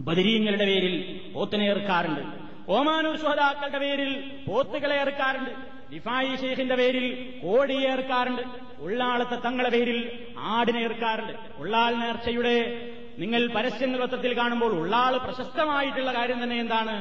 [0.01, 2.23] ബദരീങ്ങളുടെ പേരിൽ പോത്തിനെ ഏർക്കാറുണ്ട്.
[2.71, 4.11] ഓമാനൂർ സുഹതാക്കളുടെ പേരിൽ
[4.49, 5.51] പോത്തുകളെ ഏർക്കാറുണ്ട്.
[5.95, 7.07] ഡിഫായി ഷെയ്ഖിന്റെ പേരിൽ
[7.43, 8.43] കോടിയെ ഏർക്കാറുണ്ട്.
[8.79, 11.33] ഉള്ളാളത്തെ തങ്ങളുടെ പേരിൽ ആടിനെ ഏർക്കാറുണ്ട്.
[11.57, 12.57] ഉള്ളാൾ നേർച്ചയുടെ
[13.19, 16.95] നിങ്ങൾ പരസ്യങ്ങൾ പത്രത്തിൽ കാണുമ്പോൾ ഉള്ളാൾ പ്രശസ്തമായിട്ടുള്ള കാര്യം തന്നെ എന്താണ്?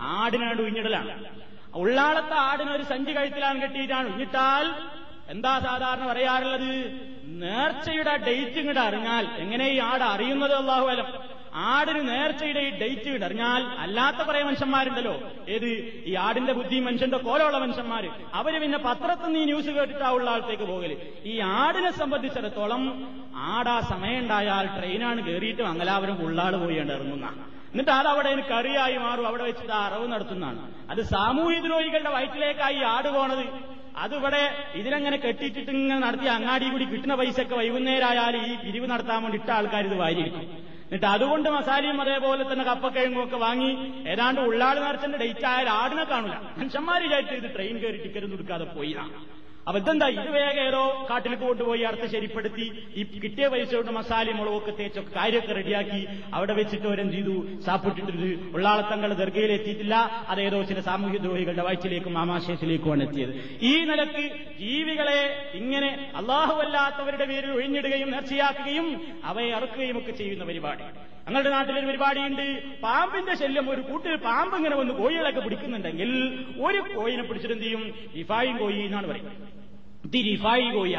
[0.00, 1.24] ആടിനാട് ഉഞ്ഞിടലാണ്
[1.74, 4.12] ഉള്ളാളത്തെ ആടിന് ഒരു സഞ്ചി കഴുത്തിലാണ് കെട്ടിയിട്ടാണ്.
[4.12, 4.66] ഉഞ്ഞിട്ടാൽ
[5.28, 6.72] എന്താ സാധാരണ പറയാറുള്ളത്?
[7.42, 11.35] നേർച്ചയുടെ ഡേറ്റ് ഇങ്ങോട്ട് അറിഞ്ഞാൽ എങ്ങനെ ഈ ആട് അറിയുന്നത് അള്ളാഹു അലം?
[11.56, 15.30] ആടിന് നേർച്ചയുടെ ഡേറ്റ് ഇടറിഞ്ഞാൽ അല്ലാത്ത കുറെ മനുഷ്യന്മാരുണ്ടല്ലോ.
[15.48, 15.66] ഏത്?
[16.06, 20.96] ഈ ആടിന്റെ ബുദ്ധി മനുഷ്യന്റെ കോലമുള്ള മനുഷ്യന്മാർ അവർ പിന്നെ പത്രത്തിൽ ഈ ന്യൂസ് കേട്ടിട്ടാ ഉള്ള ആളത്തേക്ക് പോകൽ.
[21.24, 27.26] ഈ ആടിനെ സംബന്ധിച്ചിടത്തോളം ആടാ സമയമുണ്ടായാൽ ട്രെയിനാണ് കയറിയിട്ട് മംഗലാപുരം ഉള്ളാട് പോയി ഇറങ്ങുന്ന.
[27.72, 29.26] എന്നിട്ട് അത് അവിടെ കറിയായി മാറും.
[29.26, 30.72] അവിടെ വെച്ചിട്ട് ആ അറവ് നടത്തുന്നതാണ്.
[30.90, 33.44] അത് സാമൂഹ്യ ദ്രോഹികളുടെ വയറ്റിലേക്കായി ആട് പോണത്.
[33.96, 39.50] അതിവിടെ ഇതിനെങ്ങനെ കെട്ടിയിട്ടിട്ട് ഇങ്ങനെ നടത്തി അങ്ങാടി കൂടി കിട്ടുന്ന പൈസയൊക്കെ വൈകുന്നേരമായാലും ഈ പിരിവ് നടത്താൻ വേണ്ടി ഇട്ട
[39.50, 40.65] ആൾക്കാർ ഇത് വാരിയിരിക്കും.
[40.86, 43.70] എന്നിട്ട് അതുകൊണ്ട് മസാലയും അതേപോലെ തന്നെ കപ്പക്കിഴങ്ങും ഒക്കെ വാങ്ങി
[44.08, 48.92] ഏതാണ്ട് ഉള്ളാട് നേർച്ചന്റെ ഡേറ്റ് ആയാൽ ആടിനെ കാണില്ല മനുഷ്യന്മാർ വിചാരിച്ചു ഇത് ട്രെയിൻ കയറി ടിക്കറ്റ് കൊടുക്കാതെ പോയി
[49.74, 52.84] ഇതെന്താ ഇത് വേഗം ഏതോ കാട്ടിലേക്ക് കൊണ്ടുപോയി അടുത്ത് ശരിപ്പെടുത്തി?
[52.96, 57.60] ഈ കിട്ടിയ പൈസ കൊണ്ട് മസാലയും മുളകൊക്കെ തേച്ചൊക്കെ കാര്യമൊക്കെ റെഡിയാക്കി അവിടെ വെച്ചിട്ട് അവരെന്ത് ചെയ്തു?
[57.60, 58.12] സാപ്പിട്ടിട്ട്
[58.54, 59.94] ഉള്ളാളത്തങ്ങൾ ദർഗയിൽ എത്തിയിട്ടില്ല.
[60.28, 63.58] അതേതോ ചില സാമൂഹ്യ ദ്രോഹികളുടെ വയറ്റിലേക്കും ആമാശയത്തിലേക്കുമാണ് എത്തിയത്.
[63.62, 64.24] ഈ നിലയ്ക്ക്
[64.60, 70.82] ജീവികളെ ഇങ്ങനെ അള്ളാഹുവല്ലാത്തവരുടെ പേരിൽ ഒഴിഞ്ഞിടുകയും നേർച്ചയാക്കുകയും അവയെ അറുക്കുകയും ഒക്കെ ചെയ്യുന്ന പരിപാടി.
[71.26, 72.44] ഞങ്ങളുടെ നാട്ടിലൊരു പരിപാടിയുണ്ട്.
[72.82, 76.10] പാമ്പിന്റെ ശല്യം ഒരു കൂട്ടിൽ പാമ്പ് ഇങ്ങനെ വന്ന് കോഴികളൊക്കെ പിടിക്കുന്നുണ്ടെങ്കിൽ
[76.66, 77.82] ഒരു കോയിനെ പിടിച്ചിട്ട് എന്ത് ചെയ്യും?
[78.22, 79.38] ഇഫായും കോയി എന്നാണ് പറയുന്നത്.
[80.08, 80.94] ഇത് റിഫായി കോയ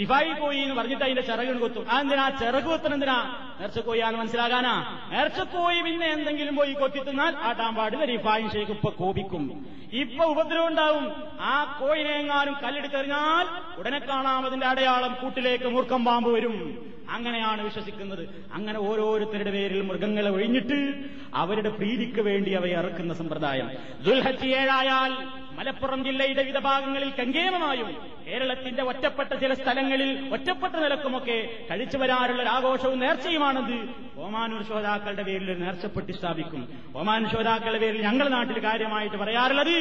[0.00, 1.90] റിഫായി പോയി എന്ന് പറഞ്ഞിട്ട് അതിന്റെ ചിറക് കൊത്തും.
[1.90, 3.48] അതെന്തിനാ ചിറക് കൊത്തണം എന്തിനാ?
[3.60, 5.00] നേർച്ചക്കോയാന്ന് മനസ്സിലാകാനാ?
[5.12, 9.66] നേർച്ചക്കോയി പിന്നെ എന്തെങ്കിലും പോയി കൊത്തിത്തുന്നാൽ ആ ആട്ടാൻ പാടില്ല ഇഫായും ഷേഖ് ഇപ്പൊ കോപിക്കും.
[9.92, 11.12] ഇപ്പൊ ഉപദ്രവം ഉണ്ടാവും.
[11.40, 16.86] ആ കോയിനെങ്ങാനും കല്ലെടുത്തെറിഞ്ഞാൽ ഉടനെ കാണാം അതിന്റെ അടയാളം കൂട്ടിലേക്ക് മൂർക്കം പാമ്പ് വരും.
[17.10, 18.28] അങ്ങനെയാണ് വിശ്വസിക്കുന്നത്.
[18.54, 20.94] അങ്ങനെ ഓരോരുത്തരുടെ പേരിൽ മൃഗങ്ങളെ ഒഴിഞ്ഞിട്ട്
[21.34, 23.70] അവരുടെ പ്രീതിക്ക് വേണ്ടി അവയെ ഇറക്കുന്ന സമ്പ്രദായം.
[24.04, 27.88] ദുൽഹജ് ഏഴായാൽ മലപ്പുറം ജില്ലയുടെ വിവിധ ഭാഗങ്ങളിൽ കങ്കേമമായും
[28.26, 31.36] കേരളത്തിന്റെ ഒറ്റപ്പെട്ട ചില സ്ഥലങ്ങളിൽ ഒറ്റപ്പെട്ട നിലക്കുമൊക്കെ
[31.70, 33.76] കഴിച്ചു വരാറുള്ള ആഘോഷവും നേർച്ചയുമാണത്.
[34.24, 36.62] ഓമാനൂർ ശ്രോതാക്കളുടെ പേരിൽ ഒരു നേർച്ചപ്പെട്ടി സ്ഥാപിക്കും.
[37.00, 39.74] ഓമാൻ ശ്രോതാക്കളുടെ പേരിൽ ഞങ്ങളുടെ നാട്ടിൽ കാര്യമായിട്ട് പറയാറുള്ളത്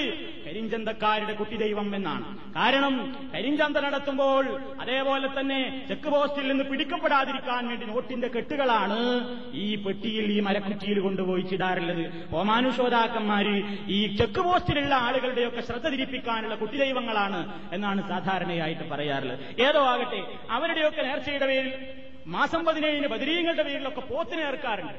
[0.46, 2.26] കരിഞ്ചന്തക്കാരുടെ കുട്ടി ദൈവം എന്നാണ്.
[2.58, 2.96] കാരണം
[3.36, 4.46] കരിഞ്ചന്ത നടത്തുമ്പോൾ
[4.84, 5.60] അതേപോലെ തന്നെ
[5.90, 9.00] ചെക്ക് പോസ്റ്റിൽ നിന്ന് പിടിക്കപ്പെടാതിരിക്കാൻ വേണ്ടി നോട്ടിന്റെ കെട്ടുകളാണ്
[9.64, 12.04] ഈ പെട്ടിയിൽ ഈ മരക്കുറ്റിയിൽ കൊണ്ടുപോയി ചിടാറുള്ളത്
[12.42, 13.56] ഓമാനു ശ്രോതാക്കന്മാര്
[13.98, 17.40] ഈ ചെക്ക് പോസ്റ്റിലുള്ള ആളുകളുടെയൊക്കെ ശ്രദ്ധ തിരിപ്പിക്കാനുള്ള കുട്ടി ദൈവങ്ങളാണ്
[17.74, 19.62] എന്നാണ് സാധാരണയായിട്ട് പറയാറുള്ളത്.
[19.62, 21.74] ഏതോ ആകട്ടെ അവരുടെയൊക്കെ നേർച്ചയുടെ പേരിൽ
[22.28, 24.98] മാസം പതിനേഴിന് ബദരീങ്ങളുടെ പേരിലൊക്കെ പോത്തിനെ ഏർക്കാറുണ്ട്.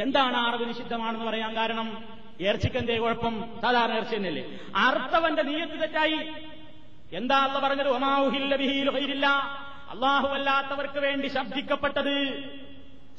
[0.00, 1.88] എന്താണ് അറിവ് നിഷിദ്ധമാണെന്ന് പറയാൻ കാരണം?
[2.40, 3.34] ഇറച്ചിക്കെന്തേ കുഴപ്പം?
[3.62, 4.44] സാധാരണ ഇറച്ചി തന്നെയല്ലേ?
[4.76, 6.20] അർത്ഥവന്റെ നീയത്ത് തെറ്റായി.
[7.12, 7.88] എന്താ അല്ല പറഞ്ഞത്?
[7.88, 9.26] ഒമാവുഹില്ല ബിഹിയിൽ ഹൈരില്ല
[9.90, 12.14] അള്ളാഹു അല്ലാത്തവർക്ക് വേണ്ടി ശബ്ദിക്കപ്പെട്ടത്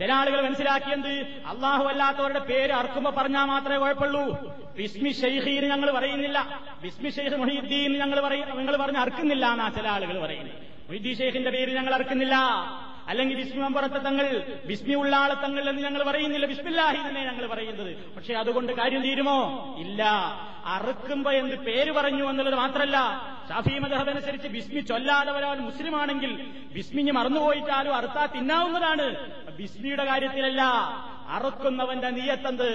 [0.01, 1.09] ചില ആളുകൾ മനസ്സിലാക്കിയത്
[1.47, 4.55] അള്ളാഹു അല്ലാത്തവരുടെ പേര് അർക്കുമ്പോ പറഞ്ഞാൽ മാത്രമേ കുഴപ്പമുള്ളൂ.
[4.77, 6.59] ബിസ്മി ഷെയ്ഖീന് ഞങ്ങൾ പറയുന്നില്ല.
[6.81, 10.55] ബിസ്മി ഷെയ്ഖ് മൊഹീദ്ദീൻ ഞങ്ങൾ നിങ്ങൾ പറഞ്ഞ് അർക്കുന്നില്ല എന്നാ ചില ആളുകൾ പറയുന്നത്.
[10.55, 12.35] മൊഹീദ്ദീൻ ഷെയ്ഖിന്റെ പേര് ഞങ്ങൾ അർക്കുന്നില്ല.
[13.07, 16.45] അല്ലെങ്കിൽ ബിസ്മി മമ്പുറത്തെ തങ്ങൾ ബിസ്മി ഉള്ള ആളെ തങ്ങൾ എന്ന് ഞങ്ങൾ പറയുന്നില്ല.
[16.45, 18.13] ബിസ്മില്ലാഹി തന്നെ ഞങ്ങൾ പറയുന്നത്.
[18.15, 19.75] പക്ഷെ അതുകൊണ്ട് കാര്യം തീരുമോ?
[19.79, 20.03] ഇല്ല.
[20.65, 22.97] അറുക്കുമ്പോ എന്ത് പേര് പറഞ്ഞു എന്നുള്ളത് മാത്രമല്ല
[23.49, 26.41] ഷാഫി മദഹബ് അനുസരിച്ച് ബിസ്മി ചൊല്ലാതെ ഒരാൾ മുസ്ലിമാണെങ്കിൽ
[26.73, 29.31] ബിസ്മിഞ്ഞ് മറന്നുപോയിട്ടാലും അറുത്താ തിന്നാവുന്നതാണ്.
[29.61, 30.61] ബിസ്മിയുടെ കാര്യത്തിലല്ല
[31.29, 32.69] അറുക്കുന്നവന്റെ നീയത്തന്ത്?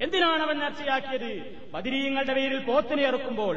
[0.00, 1.30] എന്തിനാണ് അവൻ നേർച്ചയാക്കിയത്?
[1.74, 3.56] ബദിരീയങ്ങളുടെ പേരിൽ പോത്തിനെ ഇറക്കുമ്പോൾ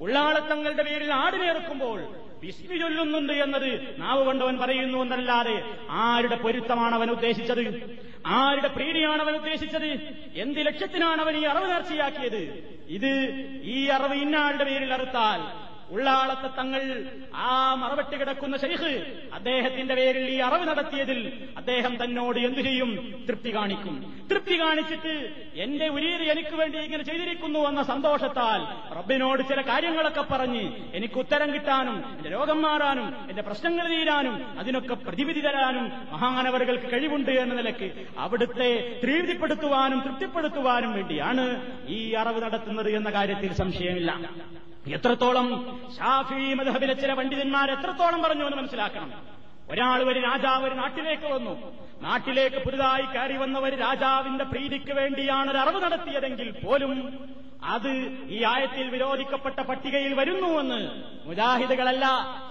[0.00, 2.00] ഉള്ളാളത്തങ്ങളുടെ പേരിൽ ആടിനെ ഇറക്കുമ്പോൾ
[2.42, 5.56] വിസ്മി ചൊല്ലുന്നുണ്ട് എന്നത് നാവ് കൊണ്ടവൻ പറയുന്നു എന്നല്ലാതെ
[5.90, 7.64] ആരുടെ പൊരുത്തമാണ് അവൻ ഉദ്ദേശിച്ചത്?
[8.26, 9.90] ആരുടെ പ്രീതിയാണ് അവൻ ഉദ്ദേശിച്ചത്?
[10.34, 12.40] എന്ത് ലക്ഷ്യത്തിനാണ് അവൻ ഈ അറിവ് നേർച്ചയാക്കിയത്?
[12.88, 13.12] ഇത്
[13.64, 16.82] ഈ അറിവ് ഇന്നാളുടെ പേരിൽ അറുത്താൽ ഉള്ളാളത്തെ തങ്ങൾ
[17.34, 18.90] ആ മറവെട്ട് കിടക്കുന്ന ശൈഖ്
[19.32, 21.20] അദ്ദേഹത്തിന്റെ പേരിൽ ഈ അറിവ് നടത്തിയതിൽ
[21.56, 22.90] അദ്ദേഹം തന്നോട് എന്തു ചെയ്യും?
[23.28, 23.94] തൃപ്തി കാണിക്കും.
[24.30, 25.14] തൃപ്തി കാണിച്ചിട്ട്
[25.54, 28.60] എന്റെ ഉരീര് എനിക്ക് വേണ്ടി ഇങ്ങനെ ചെയ്തിരിക്കുന്നു എന്ന സന്തോഷത്താൽ
[28.98, 30.64] റബ്ബിനോട് ചില കാര്യങ്ങളൊക്കെ പറഞ്ഞ്
[30.94, 37.54] എനിക്ക് ഉത്തരം കിട്ടാനും എന്റെ രോഗം മാറാനും എന്റെ പ്രശ്നങ്ങൾ തീരാനും അതിനൊക്കെ പ്രതിവിധി തരാനും മഹാനവറുകൾക്ക് കഴിവുണ്ട് എന്ന
[37.54, 38.70] നിലയ്ക്ക് അവിടുത്തെ
[39.04, 41.46] തൃപ്തിപ്പെടുത്തുവാനും തൃപ്തിപ്പെടുത്തുവാനും വേണ്ടിയാണ്
[41.88, 44.10] ഈ അറിവ് നടത്തുന്നത് എന്ന കാര്യത്തിൽ സംശയമില്ല.
[44.88, 49.12] എത്രത്തോളം ഷാഫി മധബിലെ ചില പണ്ഡിതന്മാർ എത്രത്തോളം പറഞ്ഞു എന്ന് മനസ്സിലാക്കണം.
[49.70, 51.72] ഒരാൾ ഒരു രാജാവ് ഒരു നാട്ടിലേക്ക് വന്നു.
[52.02, 57.18] നാട്ടിലേക്ക് പുതുതായി കയറി വന്നവർ രാജാവിന്റെ പ്രീതിക്ക് വേണ്ടിയാണ് ഒരു അറിവ് നടത്തിയതെങ്കിൽ പോലും
[57.64, 57.88] അത്
[58.28, 62.06] ഈ ആയത്തിൽ വിരോധിക്കപ്പെട്ട പട്ടികയിൽ വരുന്നുവെന്ന് മുജാഹിദുകളല്ല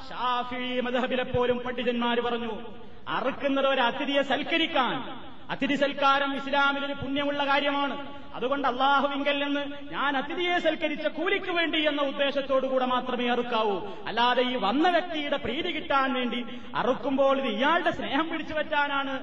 [0.09, 2.61] ഷാഫി മധബിലെ പോലും പണ്ഡിതന്മാർ പറഞ്ഞു.
[3.07, 5.19] അറുക്കുന്നത് ഒരു അതിഥിയെ സൽക്കരിക്കാൻ.
[5.49, 8.19] അതിഥി സൽക്കാരം ഇസ്ലാമിൽ ഒരു പുണ്യമുള്ള കാര്യമാണ്.
[8.34, 13.77] അതുകൊണ്ട് അള്ളാഹുവിങ്കൽ നിന്ന് ഞാൻ അതിഥിയെ സൽക്കരിച്ച കൂലിക്ക് വേണ്ടി എന്ന ഉദ്ദേശത്തോടുകൂടെ മാത്രമേ അറുക്കാവൂ.
[14.07, 16.41] അല്ലാതെ ഈ വന്ന വ്യക്തിയുടെ പ്രീതി കിട്ടാൻ വേണ്ടി
[16.75, 19.15] അറുക്കുമ്പോൾ ഇത് ഇയാളുടെ സ്നേഹം പിടിച്ചു പറ്റാനാണ്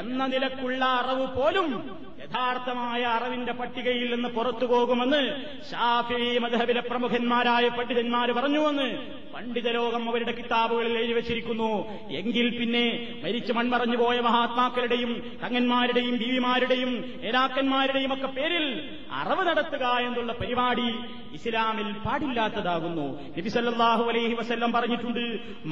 [0.00, 1.68] എന്ന നിലക്കുള്ള അറിവ് പോലും
[2.22, 5.22] യഥാർത്ഥമായ അറിവിന്റെ പട്ടികയിൽ നിന്ന് പുറത്തു പോകുമെന്ന്
[5.70, 8.88] ഷാഫി മധബിലെ പ്രമുഖന്മാരായ പണ്ഡിതന്മാർ പറഞ്ഞുവെന്ന്
[9.34, 11.70] പണ്ഡിതലോകം അവരുടെ കിതാബുകളിൽ എഴുതി വച്ചിരിക്കുന്നു.
[12.20, 12.84] എങ്കിൽ പിന്നെ
[13.24, 15.12] മരിച്ചു മൺമറഞ്ഞു പോയ മഹാത്മാക്കളുടെയും
[15.42, 16.92] തങ്ങന്മാരുടെയും ബീവിമാരുടെയും
[17.24, 18.66] നേതാക്കന്മാരുടെയും ഒക്കെ പേരിൽ
[19.20, 20.88] അറിവ് നടത്തുക എന്നുള്ള പരിപാടി
[21.38, 23.06] ഇസ്ലാമിൽ പാടില്ലാത്തതാകുന്നു.
[23.38, 25.24] നബി സല്ലല്ലാഹു അലൈഹി വസല്ലം പറഞ്ഞിട്ടുണ്ട്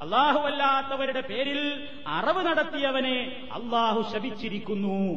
[0.04, 5.14] അള്ളാഹു അല്ലാത്തവരുടെ പേരിൽ അറവ് നടത്തിയവനെ അള്ളാഹു ശപിച്ചിരിക്കുന്നു.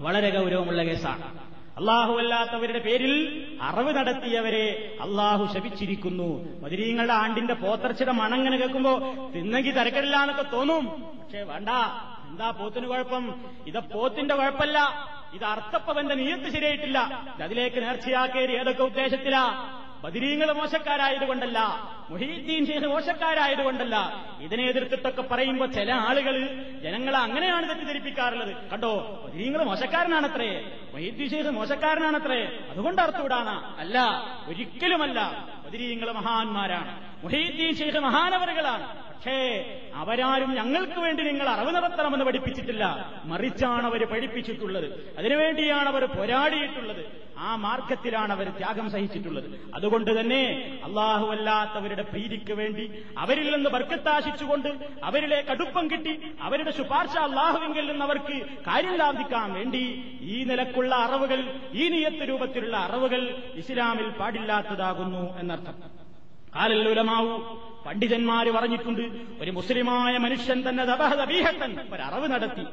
[0.00, 1.38] വളരെ ഗൗരവമുള്ള കേസാണ്.
[1.76, 6.60] അള്ളാഹുവല്ലാത്തവരുടെ പേരിൽ അറിവ് നടത്തിയവരെ അള്ളാഹു ശപിച്ചിരിക്കുന്നു.
[6.62, 8.98] മധുരീങ്ങളുടെ ആണ്ടിന്റെ പോത്തർച്ചയുടെ മണങ്ങനെ കേൾക്കുമ്പോ
[9.36, 10.84] തിന്നെങ്കിൽ തിരക്കടില്ലാന്നൊക്കെ തോന്നും.
[11.22, 11.68] പക്ഷേ വേണ്ട
[12.30, 13.34] എന്താ പോത്തിന് കുഴപ്പം?
[13.66, 14.78] ഇത പോത്തിന്റെ കുഴപ്പമല്ല
[15.34, 16.98] ഇത് അർത്ഥപ്പവന്റെ നീയത്ത് ശരിയായിട്ടില്ല.
[17.42, 19.78] അതിലേക്ക് നേർച്ചയാക്കേരി ഏതൊക്കെ ഉദ്ദേശത്തിലാ?
[20.02, 21.58] ബദിരീങ്ങൾ മോശക്കാരായതുകൊണ്ടല്ല
[22.10, 24.26] മുഹീദ്ദീൻ ഷെയ്ഖ് മോശക്കാരായതുകൊണ്ടല്ല.
[24.40, 26.46] ഇതിനെ എതിർത്തിട്ടൊക്കെ പറയുമ്പോൾ ചില ആളുകൾ
[26.82, 28.70] ജനങ്ങളെ അങ്ങനെയാണ് തെറ്റിദ്ധരിപ്പിക്കാറുള്ളത്.
[28.70, 29.22] കണ്ടോ?
[29.26, 30.78] ബദിരീങ്ങൾ മോശക്കാരനാണത്രേ.
[30.94, 32.58] മുഹീദ്ദീൻ ഷെയ്ഖ് മോശക്കാരനാണത്രേ.
[32.70, 37.24] അതുകൊണ്ട് അർത്ഥവിടാനാ അല്ല ഒരിക്കലുമല്ല ബദിരീങ്ങൾ മഹാന്മാരാണ്.
[37.24, 39.12] മുഹീദ്ദീൻ ഷെയ്ഖ് മഹാനവറുകളാണ്.
[39.12, 39.36] പക്ഷേ
[39.94, 43.12] അവരാരും ഞങ്ങൾക്ക് വേണ്ടി നിങ്ങൾ അറിവ് നടത്തണമെന്ന് പഠിപ്പിച്ചിട്ടില്ല.
[43.24, 45.14] മറിച്ചാണ് അവർ പഠിപ്പിച്ചിട്ടുള്ളത്.
[45.18, 47.31] അതിനുവേണ്ടിയാണ് അവർ പോരാടിയിട്ടുള്ളത്.
[47.42, 49.46] ആ മാർഗത്തിലാണ് അവർ ത്യാഗം സഹിച്ചിട്ടുള്ളത്.
[49.74, 50.42] അതുകൊണ്ട് തന്നെ
[50.84, 54.68] അള്ളാഹുവല്ലാത്തവരുടെ പ്രീതിക്ക് വേണ്ടി അവരിൽ നിന്ന് ബർക്കത്താശിച്ചുകൊണ്ട്
[55.04, 58.36] അവരിലെ കടുപ്പം കിട്ടി അവരുടെ ശുപാർശ അള്ളാഹുവിങ്കിൽ നിന്ന് അവർക്ക്
[58.66, 59.82] കാര്യം ലാഭിക്കാൻ വേണ്ടി
[60.34, 61.40] ഈ നിലക്കുള്ള അറിവുകൾ
[61.72, 63.22] ഈ നിയത്ത് രൂപത്തിലുള്ള അറിവുകൾ
[63.54, 65.76] ഇസ്ലാമിൽ പാടില്ലാത്തതാകുന്നു എന്നർത്ഥം.
[66.56, 67.38] കാലല്ലുലമാവൂ
[67.86, 69.04] പണ്ഡിതന്മാര് പറഞ്ഞിട്ടുണ്ട്
[69.42, 70.92] ഒരു മുസ്ലിമായ മനുഷ്യൻ തന്നെ ഒരു
[71.92, 72.64] ഒരറിവ് നടത്തി.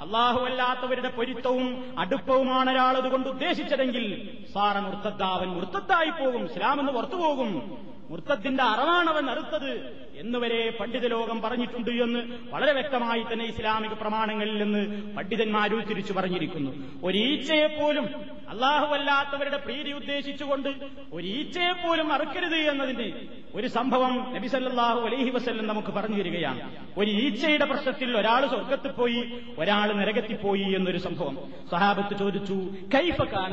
[0.00, 6.94] അള്ളാഹു അല്ലാത്തവരുടെ പൊരുത്തവും അടുപ്പവുമാണ് ഒരാൾ അതുകൊണ്ട് ഉദ്ദേശിച്ചതെങ്കിൽ സാറ മുർത്തദ്ദാവൻ മുർത്തദ്ദായി പോകും ഇസ്ലാം പുറത്തുപോകും.
[6.94, 14.62] പുറത്തു പോകും മുർത്തത്തിന്റെ അറവാണവൻ അറുത്തത് എന്നുവരെ പണ്ഡിത ലോകം പറഞ്ഞിട്ടുണ്ട് എന്ന് വളരെ വ്യക്തമായി തന്നെ ഇസ്ലാമിക പ്രമാണങ്ങളിൽ
[14.62, 17.00] നിന്ന് പണ്ഡിതന്മാരും തിരിച്ചു പറഞ്ഞിരിക്കുന്നു.
[17.04, 18.08] ഒരീച്ചയെപ്പോലും
[18.48, 20.68] അള്ളാഹുവല്ലാത്തവരുടെ പ്രീതി ഉദ്ദേശിച്ചുകൊണ്ട്
[21.12, 23.12] ഒരീച്ചയെപ്പോലും അറുക്കരുത് എന്നതിന്
[23.54, 26.76] ഒരു സംഭവം നബിസല്ലാഹു അലഹി വസ്ല്ലം നമുക്ക് പറഞ്ഞു തരികയാണ്.
[26.98, 31.52] ഒരു ഈച്ചയുടെ പ്രശ്നത്തിൽ ഒരാൾ സ്വർഗത്ത് പോയി ഒരാൾ നരകത്തിൽ പോയി എന്നൊരു സംഭവം.
[31.70, 32.54] സഹാബത്ത് ചോദിച്ചു
[32.94, 33.50] കൈഫക്കാൻ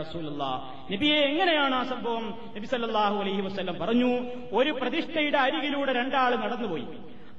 [0.00, 0.44] റസൂലുള്ള?
[0.92, 2.38] നബിയെ എങ്ങനെയാണ് ആ സംഭവം?
[2.56, 4.10] നബി സല്ലാഹു അലൈഹി വസ്ല്ലം പറഞ്ഞു
[4.52, 6.86] ഒരു പ്രതിഷ്ഠയുടെ അരികിലൂടെ രണ്ടാൾ നടന്നുപോയി.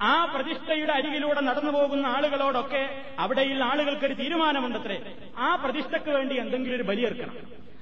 [0.02, 2.90] ആ പ്രതിഷ്ഠയുടെ അരികിലൂടെ നടന്നു പോകുന്ന ആളുകളോടൊക്കെ
[3.20, 5.14] അവിടെയുള്ള ആളുകൾക്കൊരു തീരുമാനമുണ്ടത്രേ.
[5.38, 7.36] ആ പ്രതിഷ്ഠയ്ക്ക് വേണ്ടി എന്തെങ്കിലും ഒരു ബലിയെറുക്കണം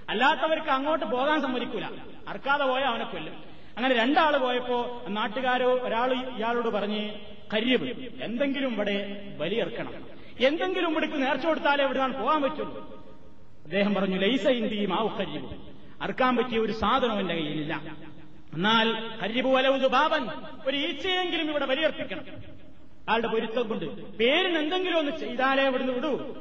[0.09, 1.85] അല്ലാത്തവർക്ക് അങ്ങോട്ട് പോകാൻ സമ്മതിക്കൂല.
[2.27, 3.33] അർക്കാതെ പോയ അവനെ കൊല്ലും.
[3.77, 7.11] അങ്ങനെ രണ്ടാൾ പോയപ്പോ നാട്ടുകാരോ ഒരാൾ ഇയാളോട് പറഞ്ഞ്
[7.53, 7.87] കരിയവ്
[8.21, 8.97] എന്തെങ്കിലും ഇവിടെ
[9.39, 12.99] ബലിയെറുക്കണം എന്തെങ്കിലും ഇവിടേക്ക് നേർച്ച കൊടുത്താലേ ഇവിടുന്ന് പോകാൻ പറ്റുള്ളൂ.
[13.63, 14.85] അദ്ദേഹം പറഞ്ഞു ലൈസ ഇന്ത്യ
[15.19, 15.57] കരിയവ്
[16.01, 17.81] അറുക്കാൻ പറ്റിയ ഒരു സാധനം എന്റെ കയ്യിലില്ല.
[18.53, 20.27] എന്നാൽ ഹരിബു വലവുത് ബാബൻ
[20.67, 22.23] ഒരു ഈച്ചയെങ്കിലും ഇവിടെ വലിയർപ്പിക്കണം
[23.09, 23.85] ആളുടെ പൊരുത്തം കൊണ്ട്
[24.17, 26.33] പേരിന് എന്തെങ്കിലും ഒന്ന് ചെയ്താലേ ഇവിടുന്ന് വിടൂ.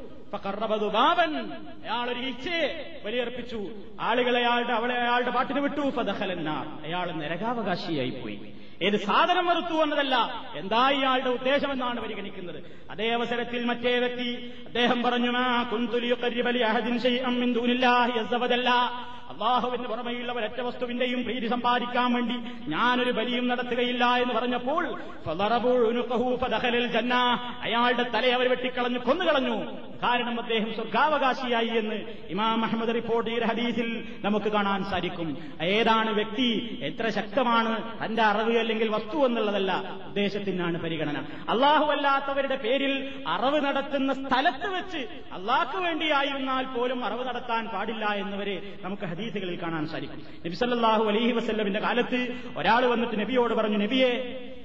[0.89, 1.53] ബാബൻ
[1.85, 3.71] അയാൾ ഒരു ഈച്ചയെ ബലിയർപ്പിച്ചു.
[4.01, 5.91] ആളുകളെ അയാളുടെ അവളെ അയാളുടെ പാട്ടിന് വിട്ടു.
[5.91, 10.47] ഫതഹലന്നാർ അയാൾ നരകാവകാശിയായി പോയി ഏത് സാധനം വരുത്തു എന്നതല്ല.
[10.55, 12.78] എന്താ ഇയാളുടെ ഉദ്ദേശമെന്നാണ് പരിഗണിക്കുന്നത്.
[12.91, 15.31] അതേ അവസരത്തിൽ മറ്റേ വ്യക്തി അദ്ദേഹം പറഞ്ഞു
[19.33, 22.37] അള്ളാഹുവിന് പുറമെയുള്ള ഒരൊറ്റ വസ്തുവിന്റെയും പ്രീതി സമ്പാദിക്കാൻ വേണ്ടി
[22.71, 24.85] ഞാനൊരു ബലിയും നടത്തുകയില്ല എന്ന് പറഞ്ഞപ്പോൾ
[27.63, 29.59] അയാളുടെ തലയെ അവർ വെട്ടിക്കളഞ്ഞു കൊന്നുകളഞ്ഞു.
[30.03, 31.95] കാരണം അദ്ദേഹം സ്വർഗാവകാശിയായി എന്ന്
[32.31, 35.37] ഇമാം അഹമ്മദ് റിപ്പോർട്ട് ഈ ഹദീസിൽ നമുക്ക് കാണാൻ സാധിക്കും.
[35.63, 39.73] ഏതാണ് വ്യക്തി എത്ര ശക്തമാണ് തന്റെ അറിവ് അല്ലെങ്കിൽ വസ്തു എന്നുള്ളതല്ല
[40.07, 41.25] ഉദ്ദേശത്തിനാണ് പരിഗണന.
[41.49, 45.01] അല്ലാത്തവരുടെ പേരിൽ അറിവ് നടത്തുന്ന സ്ഥലത്ത് വെച്ച്
[45.33, 50.21] അള്ളാഹ്ക്ക് വേണ്ടിയായിരുന്നാൽ പോലും അറവ് നടത്താൻ പാടില്ല എന്നവരെ നമുക്ക് ഹദീസുകളിൽ കാണാൻ സാധിക്കും.
[50.47, 52.21] നബിസല്ലാഹു അലഹി വസ്ല്ലമിന്റെ കാലത്ത്
[52.57, 54.13] ഒരാൾ വന്നിട്ട് നബിയോട് പറഞ്ഞു നബിയെ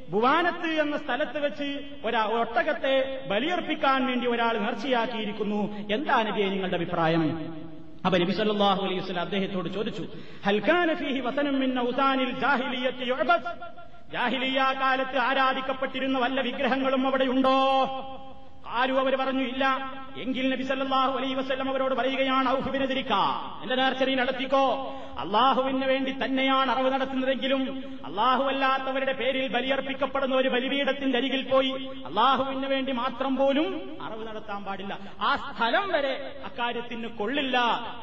[0.09, 1.68] ഭുവാനത്ത് എന്ന സ്ഥലത്ത് വെച്ച്
[2.05, 2.95] ഒരാ ഒട്ടകത്തെ
[3.30, 5.61] ബലിയർപ്പിക്കാൻ വേണ്ടി ഒരാൾ നേർച്ചയാക്കിയിരിക്കുന്നു.
[5.89, 7.24] എന്താ നബിയെ നിങ്ങളുടെ അഭിപ്രായം?
[8.05, 10.03] അപ്പൊ നബി സല്ലല്ലാഹു അലൈഹി വസല്ലം അദ്ദേഹത്തോട് ചോദിച്ചു
[10.45, 11.55] ഹൽക്കാന ഫീഹി വസനം
[14.14, 17.57] ജാഹിലിയ കാലത്ത് ആരാധിക്കപ്പെട്ടിരുന്ന വല്ല വിഗ്രഹങ്ങളും അവിടെയുണ്ടോ
[18.80, 19.64] ആരും അവർ പറഞ്ഞു ഇല്ല
[20.24, 23.14] എങ്കിൽ നബി സല്ലല്ലാഹു അലൈഹി വസല്ലം അവരോട് പറയുകയാണ് ഔഹുബിനെ ഔഹുബിനെതിരിക്ക
[23.64, 24.66] എന്റെ നേർച്ചറി നടത്തിക്കോ.
[25.24, 27.62] അള്ളാഹുവിന് വേണ്ടി തന്നെയാണ് അറിവ് നടത്തുന്നതെങ്കിലും
[28.08, 31.74] അള്ളാഹു അല്ലാത്തവരുടെ പേരിൽ ബലിയർപ്പിക്കപ്പെടുന്ന ഒരു ബലിപീഠത്തിന്റെ അരികിൽ പോയി
[32.10, 33.68] അള്ളാഹുവിന് വേണ്ടി മാത്രം പോലും
[34.06, 34.94] അറിവ് നടത്താൻ പാടില്ല.
[35.28, 36.14] ആ സ്ഥലം വരെ
[36.50, 37.58] അക്കാര്യത്തിന് കൊള്ളില്ല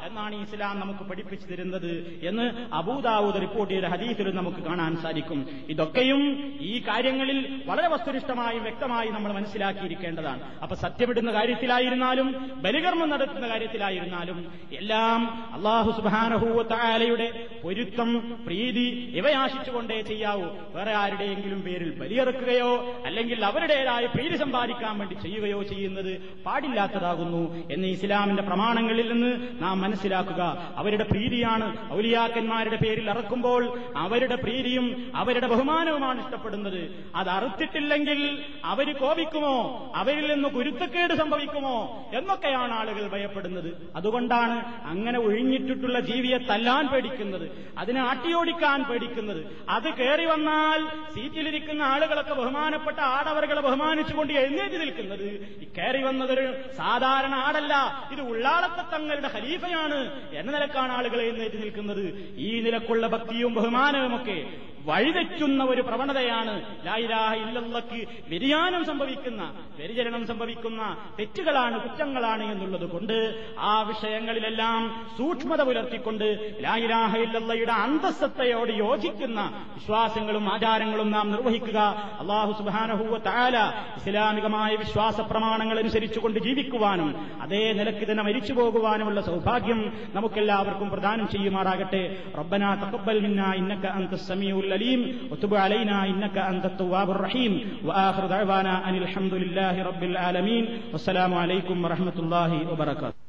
[0.07, 1.91] എന്നാണ് ഇസ്ലാം നമുക്ക് പഠിപ്പിച്ചു തരുന്നത്
[2.29, 2.45] എന്ന്
[2.79, 5.41] അബൂദാവൂദ് റിപ്പോർട്ട് ചെയ്ത ഹദീസിൽ നമുക്ക് കാണാൻ സാധിക്കും.
[5.75, 6.23] ഇതൊക്കെയും
[6.71, 10.41] ഈ കാര്യങ്ങളിൽ വളരെ വസ്തുനിഷ്ഠമായും വ്യക്തമായും നമ്മൾ മനസ്സിലാക്കിയിരിക്കേണ്ടതാണ്.
[10.61, 20.45] അപ്പൊ സത്യമിടുന്ന കാര്യത്തിലായിരുന്നാലും ബലികർമ്മം നടത്തുന്ന കാര്യത്തിലായിരുന്നാലും എല്ലാം അള്ളാഹു സുബാനഹൂവത്തായാലയുടെ പൊരുത്തം പ്രീതി ഇവയാശിച്ചുകൊണ്ടേ ചെയ്യാവൂ.
[20.73, 26.11] വേറെ ആരുടെയെങ്കിലും പേരിൽ ബലിയെറുക്കുകയോ അല്ലെങ്കിൽ അവരുടേതായ പ്രീതി സമ്പാദിക്കാൻ വേണ്ടി ചെയ്യുകയോ ചെയ്യുന്നത്
[26.45, 30.73] പാടില്ലാത്തതാകുന്നു എന്ന് ഇസ്ലാമിന്റെ പ്രമാണങ്ങളിൽ നിന്ന് നാം മനസ്സിലാക്കുക.
[30.77, 37.09] അവരുടെ പ്രീതിയാണ് ഔലിയാക്കന്മാരുടെ പേരിൽ അറക്കുമ്പോൾ അവരുടെ പ്രീതിയും അവരുടെ ബഹുമാനവുമാണ് ഇഷ്ടപ്പെടുന്നത്.
[37.15, 39.55] അത് അറുത്തിട്ടില്ലെങ്കിൽ അവർ കോപിക്കുമോ?
[39.95, 43.91] അവരിൽ നിന്ന് കുരുത്തക്കേട് സംഭവിക്കുമോ എന്നൊക്കെയാണ് ആളുകൾ ഭയപ്പെടുന്നത്.
[43.95, 47.51] അതുകൊണ്ടാണ് അങ്ങനെ ഒഴിഞ്ഞിട്ടിട്ടുള്ള ജീവിയെ തല്ലാൻ പേടിക്കുന്നത്.
[47.77, 49.45] അതിനെ ആട്ടിയോടിക്കാൻ പേടിക്കുന്നത്.
[49.69, 55.25] അത് കയറി വന്നാൽ സീറ്റിലിരിക്കുന്ന ആളുകളൊക്കെ ബഹുമാനപ്പെട്ട ആടവറുകളെ ബഹുമാനിച്ചുകൊണ്ട് എഴുന്നേറ്റ് നിൽക്കുന്നത്.
[55.61, 57.75] ഈ കയറി വന്നതൊരു സാധാരണ ആടല്ല.
[58.11, 62.33] ഇത് ഉള്ളാളത്തെ തങ്ങളുടെ ഖലീഫയാണ് എന്ന നിലക്കാണ് ആളുകൾ എഴുന്നേറ്റ് നിൽക്കുന്നത്.
[62.37, 64.45] ഈ നിലക്കുള്ള ഭക്തിയും ബഹുമാനവുമൊക്കെ
[64.87, 66.53] വഴിതെറ്റുന്ന ഒരു പ്രവണതയാണ്
[66.85, 69.41] ലായിലാഹ ഇല്ലല്ലക്ക് വ്യതിയാനം സംഭവിക്കുന്ന
[69.77, 70.81] വ്യതിചലനം സംഭവിക്കുന്ന
[71.19, 73.15] തെറ്റുകളാണ് കുറ്റങ്ങളാണ് എന്നുള്ളത് കൊണ്ട്
[73.59, 74.81] ആ വിഷയങ്ങളിലെല്ലാം
[75.17, 76.25] സൂക്ഷ്മത പുലർത്തിക്കൊണ്ട്
[76.63, 79.39] ലായിലാഹ ഇല്ലല്ലയുടെ അന്തസ്സത്തയോട് യോജിക്കുന്ന
[79.75, 81.79] വിശ്വാസങ്ങളും ആചാരങ്ങളും നാം നിർവഹിക്കുക.
[82.21, 83.57] അള്ളാഹു സുബാനഹൂവ താല
[83.99, 87.09] ഇസ്ലാമികമായ വിശ്വാസ പ്രമാണങ്ങൾ അനുസരിച്ചുകൊണ്ട് ജീവിക്കുവാനും
[87.41, 89.81] അതേ നിലയ്ക്ക് തന്നെ മരിച്ചു പോകുവാനുമുള്ള സൗഭാഗ്യം
[90.15, 92.03] നമുക്കെല്ലാവർക്കും പ്രദാനം ചെയ്യുമാറാകട്ടെ.
[92.39, 95.01] റബ്ബന തക്കബൽ മിന്ന ഇന്നക്ക അന്ത സമീഉൽ അലീം
[95.31, 97.53] വതുബ് അലൈനാ ഇന്നക അൻത തവ്വാബുർ റഹീം
[97.89, 100.63] വആഖിറു ദഅവാന അനിൽ ഹംദുലില്ലാഹി റബ്ബിൽ ആലമീൻ
[100.93, 103.19] വസ്സലാമു അലൈക്കും വറഹ്മത്തുള്ളാഹി വബറകാതുഹു